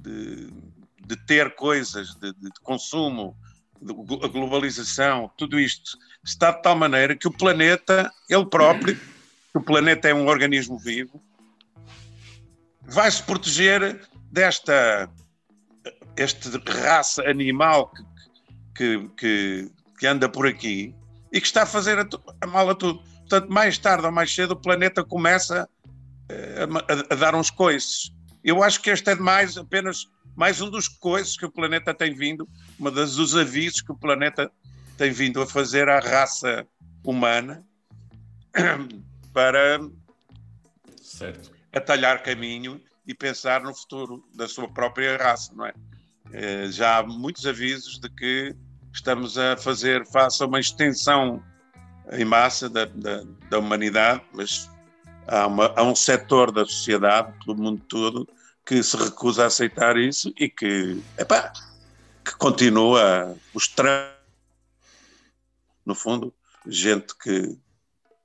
de, 0.00 0.50
de 1.06 1.16
ter 1.26 1.54
coisas, 1.54 2.14
de, 2.14 2.32
consumo, 2.62 3.36
a 3.82 4.28
globalização, 4.28 5.30
tudo 5.36 5.58
isto 5.58 5.96
está 6.24 6.50
de 6.50 6.62
tal 6.62 6.76
maneira 6.76 7.16
que 7.16 7.26
o 7.26 7.30
planeta, 7.30 8.10
ele 8.28 8.46
próprio, 8.46 8.94
que 8.96 9.58
o 9.58 9.62
planeta 9.62 10.08
é 10.08 10.14
um 10.14 10.26
organismo 10.26 10.78
vivo, 10.78 11.22
vai 12.82 13.10
se 13.10 13.22
proteger 13.22 14.00
desta 14.30 15.08
esta 16.16 16.50
raça 16.82 17.22
animal 17.28 17.90
que, 17.94 18.04
que, 18.76 19.08
que, 19.16 19.72
que 19.98 20.06
anda 20.06 20.28
por 20.28 20.46
aqui 20.46 20.94
e 21.32 21.40
que 21.40 21.46
está 21.46 21.62
a 21.62 21.66
fazer 21.66 21.98
a, 21.98 22.06
a 22.42 22.46
mal 22.46 22.68
a 22.68 22.74
tudo. 22.74 23.02
Portanto, 23.20 23.48
mais 23.48 23.78
tarde 23.78 24.04
ou 24.04 24.12
mais 24.12 24.34
cedo 24.34 24.52
o 24.52 24.56
planeta 24.56 25.04
começa 25.04 25.68
eh, 26.28 26.66
a, 26.68 26.92
a, 26.92 27.14
a, 27.14 27.16
dar 27.16 27.34
uns 27.34 27.50
coices. 27.50 28.12
Eu 28.42 28.62
acho 28.62 28.82
que 28.82 28.90
este 28.90 29.10
é 29.10 29.14
mais 29.14 29.56
apenas 29.56 30.08
mais 30.36 30.60
um 30.60 30.70
dos 30.70 30.88
coices 30.88 31.36
que 31.36 31.46
o 31.46 31.50
planeta 31.50 31.94
tem 31.94 32.14
vindo, 32.14 32.48
uma 32.80 32.90
das 32.90 33.16
dos 33.16 33.36
avisos 33.36 33.82
que 33.82 33.92
o 33.92 33.94
planeta 33.94 34.50
tem 34.96 35.12
vindo 35.12 35.42
a 35.42 35.46
fazer 35.46 35.86
à 35.90 36.00
raça 36.00 36.66
humana 37.04 37.62
para 39.34 39.78
certo. 41.02 41.52
atalhar 41.74 42.22
caminho 42.22 42.80
e 43.06 43.14
pensar 43.14 43.62
no 43.62 43.74
futuro 43.74 44.24
da 44.34 44.48
sua 44.48 44.66
própria 44.66 45.18
raça, 45.18 45.52
não 45.54 45.66
é? 45.66 45.74
Eh, 46.32 46.70
já 46.70 46.98
há 46.98 47.02
muitos 47.02 47.44
avisos 47.44 48.00
de 48.00 48.08
que 48.08 48.56
estamos 48.92 49.36
a 49.36 49.58
fazer 49.58 50.06
face 50.06 50.42
a 50.42 50.46
uma 50.46 50.58
extensão 50.58 51.42
em 52.12 52.24
massa 52.24 52.68
da, 52.68 52.86
da, 52.86 53.22
da 53.50 53.58
humanidade, 53.58 54.22
mas 54.32 54.70
há, 55.26 55.46
uma, 55.46 55.72
há 55.76 55.82
um 55.82 55.94
setor 55.94 56.50
da 56.50 56.64
sociedade, 56.64 57.32
do 57.44 57.54
mundo 57.54 57.82
todo, 57.88 58.26
que 58.64 58.82
se 58.82 58.96
recusa 58.96 59.44
a 59.44 59.46
aceitar 59.46 59.96
isso 59.96 60.32
e 60.38 60.48
que, 60.48 61.02
epá, 61.18 61.52
continua 62.40 63.36
os 63.52 63.68
trans, 63.68 64.08
no 65.84 65.94
fundo, 65.94 66.32
gente 66.66 67.14
que 67.18 67.56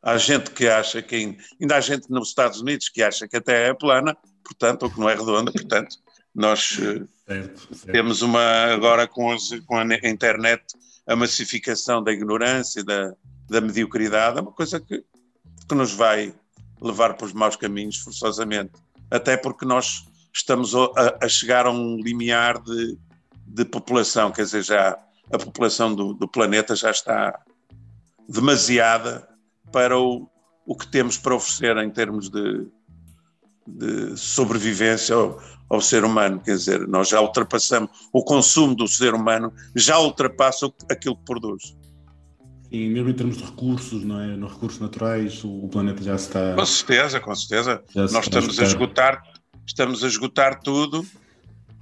há 0.02 0.18
gente 0.18 0.52
que 0.52 0.68
acha 0.68 1.02
que 1.02 1.38
ainda 1.60 1.76
há 1.76 1.82
gente 1.82 2.10
nos 2.10 2.30
Estados 2.30 2.62
Unidos 2.62 2.88
que 2.88 3.04
acha 3.04 3.28
que 3.28 3.36
a 3.36 3.42
Terra 3.42 3.72
é 3.72 3.74
plana, 3.74 4.16
portanto, 4.42 4.84
ou 4.84 4.90
que 4.92 5.00
não 5.00 5.10
é 5.10 5.16
redonda, 5.16 5.52
portanto, 5.52 5.98
nós 6.34 6.78
eh, 6.82 7.06
certo, 7.28 7.76
certo. 7.76 7.92
temos 7.92 8.22
uma, 8.22 8.66
agora 8.66 9.06
com, 9.06 9.36
os, 9.36 9.50
com, 9.66 9.78
a 9.78 9.84
internet, 10.08 10.64
a 11.06 11.16
massificação 11.16 12.02
da 12.02 12.14
ignorância, 12.14 12.86
da, 12.86 13.14
da 13.50 13.60
mediocridade, 13.60 14.38
é 14.38 14.42
uma 14.42 14.52
coisa 14.52 14.80
que, 14.80 15.04
que 15.68 15.76
nos 15.76 15.92
vai 15.92 16.34
levar 16.82 17.16
para 17.16 17.26
os 17.26 17.34
maus 17.34 17.58
caminhos, 17.58 17.98
forçosamente. 17.98 18.72
Até 19.12 19.36
porque 19.36 19.66
nós 19.66 20.06
estamos 20.34 20.74
a, 20.74 21.18
a 21.22 21.28
chegar 21.28 21.66
a 21.66 21.72
um 21.72 21.98
limiar 21.98 22.62
de, 22.62 22.98
de 23.46 23.64
população, 23.66 24.32
quer 24.32 24.44
dizer, 24.44 24.64
já 24.64 24.98
a 25.32 25.38
população 25.38 25.94
do, 25.94 26.14
do 26.14 26.28
planeta 26.28 26.76
já 26.76 26.92
está 26.92 27.40
demasiada 28.28 29.28
para 29.72 29.98
o, 29.98 30.28
o 30.66 30.76
que 30.76 30.88
temos 30.88 31.18
para 31.18 31.36
oferecer 31.36 31.78
em 31.78 31.90
termos 31.90 32.30
de, 32.30 32.68
de 33.68 34.18
sobrevivência 34.18 35.16
ao, 35.16 35.42
ao, 35.70 35.82
ser 35.82 36.04
humano. 36.04 36.40
Quer 36.40 36.56
dizer, 36.56 36.88
nós 36.88 37.10
já 37.10 37.22
ultrapassamos 37.22 37.90
o 38.12 38.24
consumo 38.24 38.76
do 38.76 38.88
ser 38.88 39.14
humano, 39.14 39.54
já 39.76 40.00
ultrapassa 40.00 40.72
aquilo 40.90 41.18
que 41.18 41.26
produz. 41.26 41.76
E 42.72 42.90
mesmo 42.90 43.10
em 43.10 43.14
termos 43.14 43.38
de 43.38 43.44
recursos, 43.44 44.04
não 44.04 44.20
é? 44.20 44.36
Nos 44.36 44.54
recursos 44.54 44.80
naturais, 44.80 45.44
o, 45.44 45.68
planeta 45.70 46.04
já 46.04 46.16
está. 46.16 46.56
Com 46.56 46.66
certeza, 46.66 47.20
com 47.20 47.36
certeza. 47.36 47.84
Nós 47.96 48.26
estamos 48.26 48.60
a 48.60 48.64
esgotar, 48.64 49.24
estamos 49.66 50.04
a 50.04 50.08
esgotar 50.08 50.60
tudo. 50.62 51.06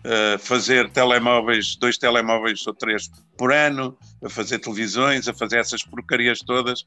A 0.05 0.37
fazer 0.37 0.89
telemóveis, 0.89 1.75
dois 1.77 1.97
telemóveis 1.97 2.65
ou 2.67 2.73
três 2.73 3.09
por 3.37 3.53
ano, 3.53 3.97
a 4.23 4.29
fazer 4.29 4.59
televisões, 4.59 5.27
a 5.27 5.33
fazer 5.33 5.59
essas 5.59 5.81
porcarias 5.83 6.39
todas, 6.39 6.83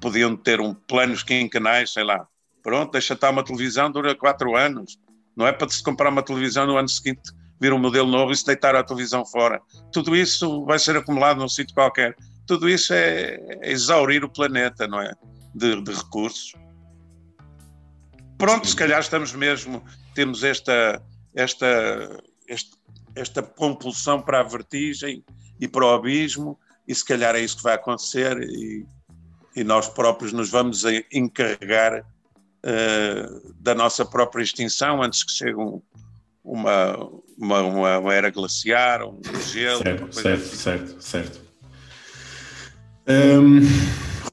podiam 0.00 0.36
ter 0.36 0.60
um 0.60 0.72
planos 0.72 1.22
quinquenais, 1.22 1.92
sei 1.92 2.04
lá, 2.04 2.26
Pronto, 2.62 2.92
deixa 2.92 3.14
estar 3.14 3.30
uma 3.30 3.44
televisão, 3.44 3.90
dura 3.90 4.14
quatro 4.14 4.56
anos. 4.56 4.98
Não 5.36 5.46
é 5.46 5.52
para 5.52 5.68
se 5.68 5.82
comprar 5.82 6.10
uma 6.10 6.22
televisão 6.22 6.66
no 6.66 6.76
ano 6.76 6.88
seguinte, 6.88 7.32
vir 7.60 7.72
um 7.72 7.78
modelo 7.78 8.08
novo 8.08 8.32
e 8.32 8.36
se 8.36 8.44
deitar 8.44 8.74
a 8.74 8.82
televisão 8.82 9.24
fora. 9.24 9.60
Tudo 9.92 10.14
isso 10.14 10.64
vai 10.64 10.78
ser 10.78 10.96
acumulado 10.96 11.40
num 11.40 11.48
sítio 11.48 11.74
qualquer. 11.74 12.14
Tudo 12.46 12.68
isso 12.68 12.92
é, 12.92 13.38
é 13.62 13.72
exaurir 13.72 14.24
o 14.24 14.28
planeta, 14.28 14.86
não 14.86 15.00
é? 15.00 15.12
De, 15.54 15.80
de 15.82 15.92
recursos. 15.92 16.54
Pronto, 18.36 18.66
se 18.66 18.76
calhar 18.76 19.00
estamos 19.00 19.32
mesmo, 19.32 19.82
temos 20.14 20.42
esta, 20.42 21.02
esta, 21.34 22.22
esta, 22.50 22.76
esta 23.14 23.42
compulsão 23.42 24.20
para 24.20 24.40
a 24.40 24.42
vertigem 24.42 25.24
e 25.60 25.68
para 25.68 25.84
o 25.84 25.94
abismo, 25.94 26.58
e 26.86 26.94
se 26.94 27.04
calhar 27.04 27.34
é 27.36 27.40
isso 27.40 27.56
que 27.56 27.62
vai 27.62 27.74
acontecer, 27.74 28.36
e, 28.42 28.84
e 29.54 29.62
nós 29.62 29.88
próprios 29.88 30.32
nos 30.32 30.50
vamos 30.50 30.82
encarregar 31.12 32.04
uh, 32.64 33.54
da 33.60 33.74
nossa 33.74 34.04
própria 34.04 34.42
extinção 34.42 35.02
antes 35.02 35.22
que 35.22 35.32
chegue 35.32 35.56
um, 35.56 35.80
uma, 36.44 36.96
uma, 37.38 37.62
uma, 37.98 38.14
era 38.14 38.30
glaciar, 38.30 39.04
um 39.04 39.20
gelo. 39.46 39.82
Certo, 39.82 40.12
certo, 40.12 40.42
assim. 40.42 40.56
certo, 40.56 41.02
certo. 41.02 41.50
Um, 43.06 43.60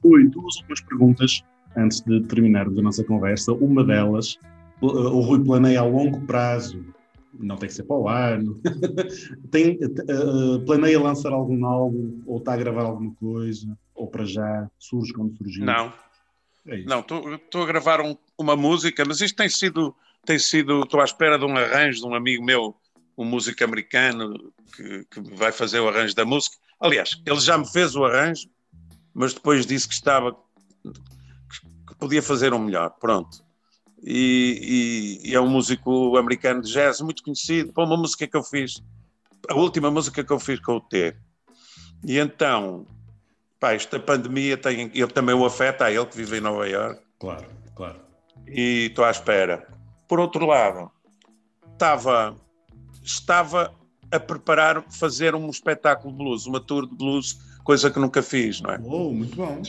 Rui, 0.02 0.28
duas 0.28 0.56
últimas 0.56 0.80
perguntas 0.80 1.42
antes 1.76 2.00
de 2.00 2.20
terminarmos 2.22 2.78
a 2.78 2.82
nossa 2.82 3.04
conversa. 3.04 3.52
Uma 3.52 3.84
delas, 3.84 4.38
o 4.80 5.20
Rui 5.20 5.44
planeia 5.44 5.80
a 5.80 5.84
longo 5.84 6.20
prazo, 6.22 6.84
não 7.34 7.56
tem 7.56 7.68
que 7.68 7.74
ser 7.74 7.84
para 7.84 7.96
o 7.96 8.08
ano, 8.08 8.60
tem, 9.50 9.78
uh, 9.78 10.64
planeia 10.64 11.00
lançar 11.00 11.32
algum 11.32 11.64
álbum 11.66 12.22
ou 12.26 12.38
está 12.38 12.54
a 12.54 12.56
gravar 12.56 12.82
alguma 12.82 13.14
coisa, 13.14 13.76
ou 13.94 14.06
para 14.06 14.24
já 14.24 14.70
surge 14.78 15.12
quando 15.12 15.36
surgir? 15.36 15.60
Não, 15.60 15.92
é 16.66 16.82
não, 16.84 17.00
estou 17.00 17.62
a 17.62 17.66
gravar 17.66 18.00
um, 18.00 18.16
uma 18.36 18.56
música, 18.56 19.04
mas 19.06 19.20
isto 19.20 19.36
tem 19.36 19.48
sido, 19.48 19.94
tem 20.24 20.38
sido, 20.38 20.82
estou 20.82 21.00
à 21.00 21.04
espera 21.04 21.38
de 21.38 21.44
um 21.44 21.56
arranjo 21.56 22.00
de 22.00 22.06
um 22.06 22.14
amigo 22.14 22.44
meu, 22.44 22.76
um 23.16 23.24
músico 23.24 23.62
americano 23.64 24.52
que, 24.76 25.04
que 25.10 25.20
vai 25.34 25.50
fazer 25.50 25.80
o 25.80 25.88
arranjo 25.88 26.14
da 26.14 26.24
música. 26.24 26.56
Aliás, 26.80 27.20
ele 27.26 27.40
já 27.40 27.58
me 27.58 27.66
fez 27.66 27.96
o 27.96 28.04
arranjo, 28.04 28.48
mas 29.12 29.34
depois 29.34 29.66
disse 29.66 29.88
que 29.88 29.94
estava 29.94 30.32
que 30.32 31.94
podia 31.98 32.22
fazer 32.22 32.52
um 32.54 32.58
melhor, 32.58 32.90
pronto. 33.00 33.47
E, 34.02 35.20
e, 35.22 35.30
e, 35.30 35.34
é 35.34 35.40
um 35.40 35.48
músico 35.48 36.16
americano 36.16 36.62
de 36.62 36.72
jazz 36.72 37.00
muito 37.00 37.22
conhecido. 37.22 37.72
Para 37.72 37.84
uma 37.84 37.96
música 37.96 38.26
que 38.26 38.36
eu 38.36 38.42
fiz, 38.42 38.82
a 39.48 39.54
última 39.54 39.90
música 39.90 40.22
que 40.22 40.32
eu 40.32 40.38
fiz 40.38 40.60
com 40.60 40.76
o 40.76 40.80
T. 40.80 41.16
E 42.04 42.18
então, 42.18 42.86
pá, 43.58 43.72
esta 43.72 43.98
pandemia 43.98 44.56
tem, 44.56 44.90
ele 44.94 45.08
também 45.08 45.34
o 45.34 45.44
afeta 45.44 45.86
a 45.86 45.92
ele 45.92 46.06
que 46.06 46.16
vive 46.16 46.38
em 46.38 46.40
Nova 46.40 46.68
York. 46.68 47.00
Claro, 47.18 47.46
claro. 47.74 48.00
E 48.46 48.86
estou 48.86 49.04
à 49.04 49.10
espera. 49.10 49.66
Por 50.06 50.20
outro 50.20 50.46
lado, 50.46 50.90
estava, 51.72 52.36
estava 53.02 53.74
a 54.10 54.20
preparar 54.20 54.82
fazer 54.90 55.34
um 55.34 55.50
espetáculo 55.50 56.12
de 56.12 56.18
blues, 56.18 56.46
uma 56.46 56.60
tour 56.60 56.86
de 56.86 56.94
blues, 56.94 57.38
coisa 57.64 57.90
que 57.90 57.98
nunca 57.98 58.22
fiz, 58.22 58.60
não 58.60 58.70
é? 58.70 58.80
Oh, 58.82 59.12
muito 59.12 59.36
bom. 59.36 59.60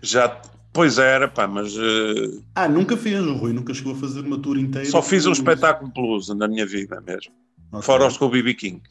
Já 0.00 0.40
Pois 0.78 0.96
era, 0.96 1.26
pá, 1.26 1.48
mas. 1.48 1.76
Uh... 1.76 2.40
Ah, 2.54 2.68
nunca 2.68 2.96
fez, 2.96 3.20
o 3.26 3.34
Rui, 3.34 3.52
nunca 3.52 3.74
chegou 3.74 3.94
a 3.94 3.96
fazer 3.96 4.20
uma 4.20 4.38
tour 4.38 4.56
inteira. 4.56 4.88
Só 4.88 5.02
fiz 5.02 5.26
um 5.26 5.32
espetáculo 5.32 5.88
de 5.88 6.00
blues 6.00 6.28
na 6.28 6.46
minha 6.46 6.64
vida 6.64 7.00
mesmo. 7.00 7.32
Okay. 7.72 7.82
Fora 7.82 8.06
os 8.06 8.16
com 8.16 8.26
o 8.26 8.28
BB 8.28 8.54
King. 8.54 8.82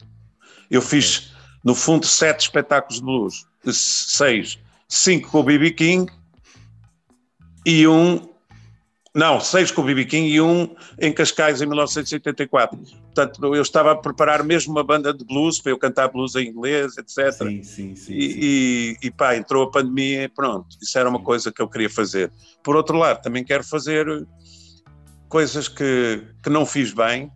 Eu 0.70 0.80
okay. 0.80 0.90
fiz, 0.90 1.32
no 1.64 1.74
fundo, 1.74 2.04
sete 2.04 2.40
espetáculos 2.40 2.98
de 2.98 3.02
blues. 3.06 3.46
Seis. 3.72 4.58
Cinco 4.86 5.30
com 5.30 5.40
o 5.40 5.42
BB 5.42 5.70
King 5.70 6.12
e 7.64 7.88
um 7.88 8.20
não, 9.18 9.40
seis 9.40 9.72
com 9.72 9.82
o 9.82 9.84
BB 9.84 10.04
King 10.04 10.28
e 10.28 10.40
um 10.40 10.76
em 10.96 11.12
Cascais 11.12 11.60
em 11.60 11.66
1984. 11.66 12.78
Portanto, 12.78 13.52
eu 13.52 13.60
estava 13.60 13.90
a 13.90 13.96
preparar 13.96 14.44
mesmo 14.44 14.70
uma 14.70 14.84
banda 14.84 15.12
de 15.12 15.24
blues 15.24 15.60
para 15.60 15.72
eu 15.72 15.78
cantar 15.78 16.06
blues 16.06 16.36
em 16.36 16.46
inglês, 16.46 16.96
etc. 16.96 17.32
Sim, 17.32 17.62
sim, 17.64 17.96
sim. 17.96 18.14
E, 18.14 18.32
sim. 18.32 18.38
e, 18.40 18.96
e 19.02 19.10
pá, 19.10 19.34
entrou 19.34 19.64
a 19.64 19.70
pandemia 19.72 20.22
e 20.22 20.28
pronto. 20.28 20.68
Isso 20.80 20.96
era 20.96 21.08
uma 21.08 21.20
coisa 21.20 21.50
que 21.50 21.60
eu 21.60 21.68
queria 21.68 21.90
fazer. 21.90 22.30
Por 22.62 22.76
outro 22.76 22.96
lado, 22.96 23.20
também 23.20 23.42
quero 23.42 23.64
fazer 23.64 24.06
coisas 25.28 25.66
que, 25.66 26.22
que 26.40 26.48
não 26.48 26.64
fiz 26.64 26.92
bem 26.92 27.28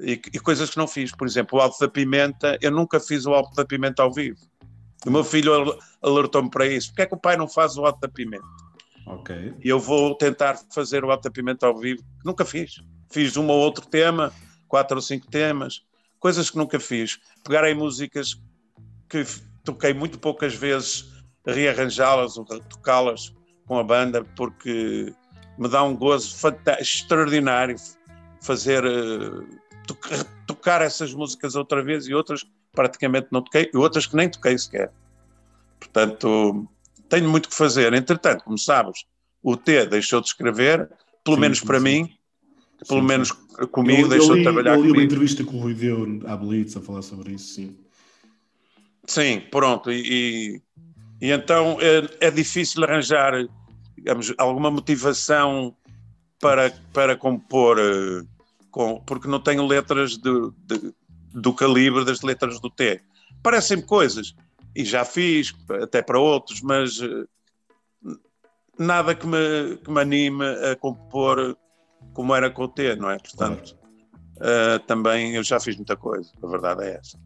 e, 0.00 0.12
e 0.12 0.40
coisas 0.40 0.70
que 0.70 0.78
não 0.78 0.88
fiz. 0.88 1.12
Por 1.14 1.26
exemplo, 1.26 1.58
o 1.58 1.60
Alto 1.60 1.78
da 1.78 1.86
Pimenta, 1.86 2.56
eu 2.62 2.70
nunca 2.70 2.98
fiz 2.98 3.26
o 3.26 3.34
Alto 3.34 3.54
da 3.54 3.66
Pimenta 3.66 4.02
ao 4.02 4.10
vivo. 4.10 4.40
O 5.04 5.10
meu 5.10 5.22
filho 5.22 5.78
alertou-me 6.00 6.48
para 6.48 6.66
isso. 6.66 6.88
Porquê 6.88 7.02
é 7.02 7.06
que 7.06 7.14
o 7.14 7.20
pai 7.20 7.36
não 7.36 7.46
faz 7.46 7.76
o 7.76 7.84
Alto 7.84 8.00
da 8.00 8.08
Pimenta? 8.08 8.63
Ok. 9.06 9.54
E 9.62 9.68
eu 9.68 9.78
vou 9.78 10.14
tentar 10.14 10.58
fazer 10.72 11.04
o 11.04 11.10
Alta 11.10 11.30
Pimenta 11.30 11.66
ao 11.66 11.78
vivo, 11.78 12.02
que 12.02 12.26
nunca 12.26 12.44
fiz. 12.44 12.82
Fiz 13.10 13.36
um 13.36 13.46
ou 13.48 13.58
outro 13.58 13.86
tema, 13.86 14.32
quatro 14.68 14.96
ou 14.96 15.02
cinco 15.02 15.26
temas, 15.26 15.82
coisas 16.18 16.50
que 16.50 16.56
nunca 16.56 16.80
fiz. 16.80 17.18
Pegar 17.44 17.68
em 17.68 17.74
músicas 17.74 18.40
que 19.08 19.24
toquei 19.62 19.92
muito 19.92 20.18
poucas 20.18 20.54
vezes, 20.54 21.04
rearranjá-las 21.46 22.36
ou 22.36 22.44
tocá-las 22.44 23.34
com 23.66 23.78
a 23.78 23.84
banda, 23.84 24.24
porque 24.36 25.12
me 25.58 25.68
dá 25.68 25.82
um 25.82 25.96
gozo 25.96 26.34
extraordinário 26.80 27.76
fazer 28.40 28.84
uh, 28.84 29.46
tocar 30.46 30.82
essas 30.82 31.14
músicas 31.14 31.54
outra 31.54 31.82
vez 31.82 32.06
e 32.06 32.14
outras 32.14 32.44
praticamente 32.72 33.28
não 33.30 33.42
toquei, 33.42 33.70
e 33.72 33.76
outras 33.76 34.06
que 34.06 34.16
nem 34.16 34.28
toquei 34.28 34.58
sequer. 34.58 34.90
Portanto, 35.78 36.68
tenho 37.08 37.28
muito 37.28 37.48
que 37.48 37.54
fazer. 37.54 37.92
Entretanto, 37.92 38.44
como 38.44 38.58
sabes, 38.58 39.04
o 39.42 39.56
T 39.56 39.86
deixou 39.86 40.20
de 40.20 40.28
escrever, 40.28 40.88
pelo 41.22 41.36
sim, 41.36 41.40
menos 41.40 41.58
sim, 41.58 41.66
para 41.66 41.78
sim. 41.78 41.84
mim, 41.84 42.14
pelo 42.88 43.02
menos 43.02 43.32
comigo, 43.70 44.02
eu, 44.02 44.08
deixou 44.08 44.30
eu 44.30 44.34
li, 44.34 44.38
de 44.40 44.44
trabalhar 44.44 44.70
eu 44.72 44.76
li 44.76 44.80
comigo. 44.82 44.98
uma 44.98 45.04
entrevista 45.04 45.44
que 45.44 45.54
o 45.54 45.58
Rui 45.58 45.74
deu 45.74 46.20
à 46.26 46.36
Blitz 46.36 46.76
a 46.76 46.80
falar 46.80 47.02
sobre 47.02 47.32
isso, 47.32 47.54
sim. 47.54 47.76
Sim, 49.06 49.42
pronto. 49.50 49.92
E, 49.92 50.00
e, 50.00 50.62
e 51.20 51.30
então 51.30 51.78
é, 51.80 52.26
é, 52.26 52.30
difícil 52.30 52.82
arranjar 52.84 53.46
digamos, 53.96 54.32
alguma 54.36 54.70
motivação 54.70 55.74
para, 56.40 56.70
para 56.92 57.16
compor, 57.16 57.78
uh, 57.78 58.26
com, 58.70 59.00
porque 59.06 59.28
não 59.28 59.40
tenho 59.40 59.66
letras 59.66 60.18
de, 60.18 60.50
de, 60.66 60.94
do 61.32 61.54
calibre 61.54 62.04
das 62.04 62.20
letras 62.20 62.60
do 62.60 62.68
T. 62.68 63.00
Parecem-me 63.42 63.82
coisas 63.82 64.34
e 64.74 64.84
já 64.84 65.04
fiz, 65.04 65.54
até 65.82 66.02
para 66.02 66.18
outros, 66.18 66.60
mas 66.60 67.00
eh, 67.00 67.24
nada 68.78 69.14
que 69.14 69.26
me, 69.26 69.76
que 69.82 69.90
me 69.90 70.00
anime 70.00 70.44
a 70.44 70.76
compor 70.76 71.56
como 72.12 72.34
era 72.34 72.50
com 72.50 72.64
o 72.64 72.68
T, 72.68 72.96
não 72.96 73.10
é? 73.10 73.18
Portanto, 73.18 73.76
uh, 74.36 74.78
também 74.86 75.34
eu 75.34 75.42
já 75.42 75.58
fiz 75.58 75.76
muita 75.76 75.96
coisa, 75.96 76.30
a 76.42 76.46
verdade 76.46 76.84
é 76.84 76.96
essa. 76.96 77.18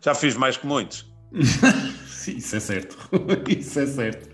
Já 0.00 0.14
fiz 0.14 0.36
mais 0.36 0.56
que 0.56 0.66
muitos. 0.66 1.10
Isso 2.26 2.56
é 2.56 2.60
certo. 2.60 2.96
isso 3.48 3.78
é 3.80 3.86
certo. 3.86 4.30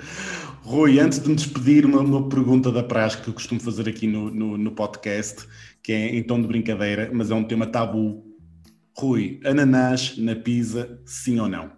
Rui, 0.63 1.01
antes 1.01 1.19
de 1.19 1.29
me 1.29 1.35
despedir, 1.35 1.85
uma, 1.85 2.01
uma 2.01 2.29
pergunta 2.29 2.71
da 2.71 2.85
praxe 2.85 3.21
que 3.21 3.29
eu 3.29 3.35
costumo 3.35 3.61
fazer 3.61 3.89
aqui 3.89 4.07
no, 4.07 4.31
no, 4.31 4.57
no 4.57 4.71
podcast, 4.71 5.45
que 5.83 5.91
é 5.91 6.15
em 6.15 6.23
tom 6.23 6.41
de 6.41 6.47
brincadeira, 6.47 7.11
mas 7.13 7.33
é 7.33 7.35
um 7.35 7.43
tema 7.43 7.67
tabu 7.67 8.30
Rui, 9.01 9.41
ananás 9.47 10.19
na 10.19 10.37
pizza, 10.37 11.01
sim 11.07 11.41
ou 11.41 11.49
não? 11.49 11.73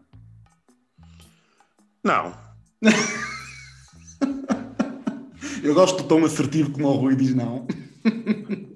Não. 2.03 2.35
Eu 5.63 5.73
gosto 5.73 6.03
do 6.03 6.09
tom 6.09 6.25
assertivo 6.25 6.73
como 6.73 6.89
o 6.89 6.97
Rui 6.97 7.15
diz 7.15 7.33
não. 7.33 7.65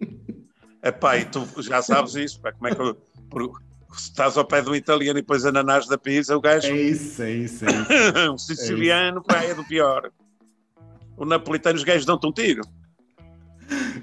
É 0.80 0.92
pá, 0.92 1.16
e 1.16 1.24
tu 1.24 1.44
já 1.60 1.82
sabes 1.82 2.14
isso, 2.14 2.40
pá, 2.40 2.52
como 2.52 2.68
é 2.68 2.70
que 2.72 2.80
eu, 2.80 2.94
por, 3.28 3.60
se 3.92 4.10
estás 4.10 4.36
ao 4.36 4.44
pé 4.44 4.62
de 4.62 4.70
um 4.70 4.74
italiano 4.76 5.18
e 5.18 5.22
depois 5.22 5.44
ananás 5.44 5.88
da 5.88 5.98
pizza, 5.98 6.36
o 6.36 6.40
gajo. 6.40 6.68
É 6.68 6.80
isso, 6.80 7.20
é 7.24 7.32
isso. 7.32 7.64
É 7.64 7.70
isso. 7.72 7.88
um 8.32 8.38
siciliano, 8.38 9.18
é, 9.18 9.32
pá, 9.32 9.42
é 9.42 9.52
do 9.52 9.64
pior. 9.64 10.12
O 11.16 11.24
napolitano, 11.24 11.76
os 11.76 11.82
gajos 11.82 12.06
dão-te 12.06 12.24
um 12.24 12.32
tiro. 12.32 12.62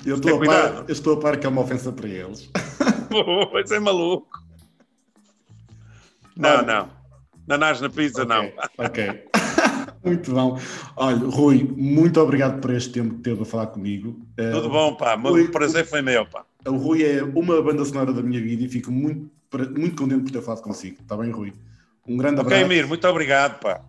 Eu 0.06 0.18
estou, 0.18 0.44
a 0.44 0.46
par, 0.46 0.84
eu 0.86 0.92
estou 0.92 1.14
a 1.14 1.20
par 1.22 1.40
que 1.40 1.46
é 1.46 1.50
uma 1.50 1.62
ofensa 1.62 1.90
para 1.90 2.10
eles. 2.10 2.52
Pois 3.52 3.72
é 3.72 3.80
maluco. 3.80 4.44
Não, 6.36 6.66
não. 6.66 6.90
Nanás 7.48 7.82
na 7.82 7.90
pizza, 7.90 8.24
okay. 8.24 8.36
não. 8.36 8.52
Ok. 8.78 9.28
muito 10.04 10.32
bom. 10.32 10.60
Olha, 10.96 11.18
Rui, 11.18 11.64
muito 11.76 12.20
obrigado 12.20 12.60
por 12.60 12.72
este 12.72 12.92
tempo 12.92 13.16
que 13.16 13.22
teve 13.22 13.42
a 13.42 13.46
falar 13.46 13.68
comigo. 13.68 14.20
Tudo 14.36 14.68
uh, 14.68 14.70
bom, 14.70 14.96
pá. 14.96 15.16
O 15.16 15.52
prazer 15.52 15.86
foi 15.86 16.02
meu, 16.02 16.26
pá. 16.26 16.46
O 16.66 16.78
Rui 16.78 17.04
é 17.04 17.24
uma 17.24 17.62
banda 17.62 17.84
sonora 17.86 18.14
da 18.14 18.22
minha 18.22 18.42
vida 18.42 18.64
e 18.64 18.70
fico 18.70 18.92
muito, 18.92 19.30
muito 19.78 19.96
contente 20.02 20.24
por 20.24 20.32
ter 20.32 20.42
falado 20.42 20.62
consigo. 20.62 20.98
Está 21.02 21.18
bem, 21.18 21.32
Rui? 21.32 21.54
Um 22.08 22.18
grande 22.18 22.42
abraço. 22.42 22.64
Ok, 22.64 22.76
Mir, 22.76 22.88
muito 22.88 23.08
obrigado, 23.08 23.60
pá. 23.60 23.82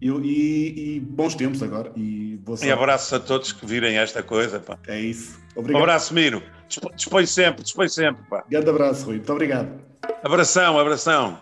E, 0.00 0.08
e, 0.08 0.96
e, 0.96 1.00
bons 1.00 1.34
tempos 1.34 1.62
agora. 1.62 1.92
E, 1.96 2.38
boa 2.44 2.58
e 2.62 2.70
abraços 2.70 3.12
a 3.12 3.20
todos 3.20 3.52
que 3.52 3.66
virem 3.66 3.98
esta 3.98 4.22
coisa, 4.22 4.60
pá. 4.60 4.78
É 4.86 5.00
isso. 5.00 5.38
Obrigado. 5.56 5.80
Um 5.80 5.82
abraço, 5.82 6.14
Miro. 6.14 6.42
Dispõe 6.94 7.26
sempre, 7.26 7.64
dispõe 7.64 7.88
sempre, 7.88 8.22
pá. 8.28 8.44
Grande 8.48 8.70
abraço, 8.70 9.06
Rui. 9.06 9.16
Muito 9.16 9.32
obrigado. 9.32 9.68
Abração, 10.22 10.78
abração. 10.78 11.38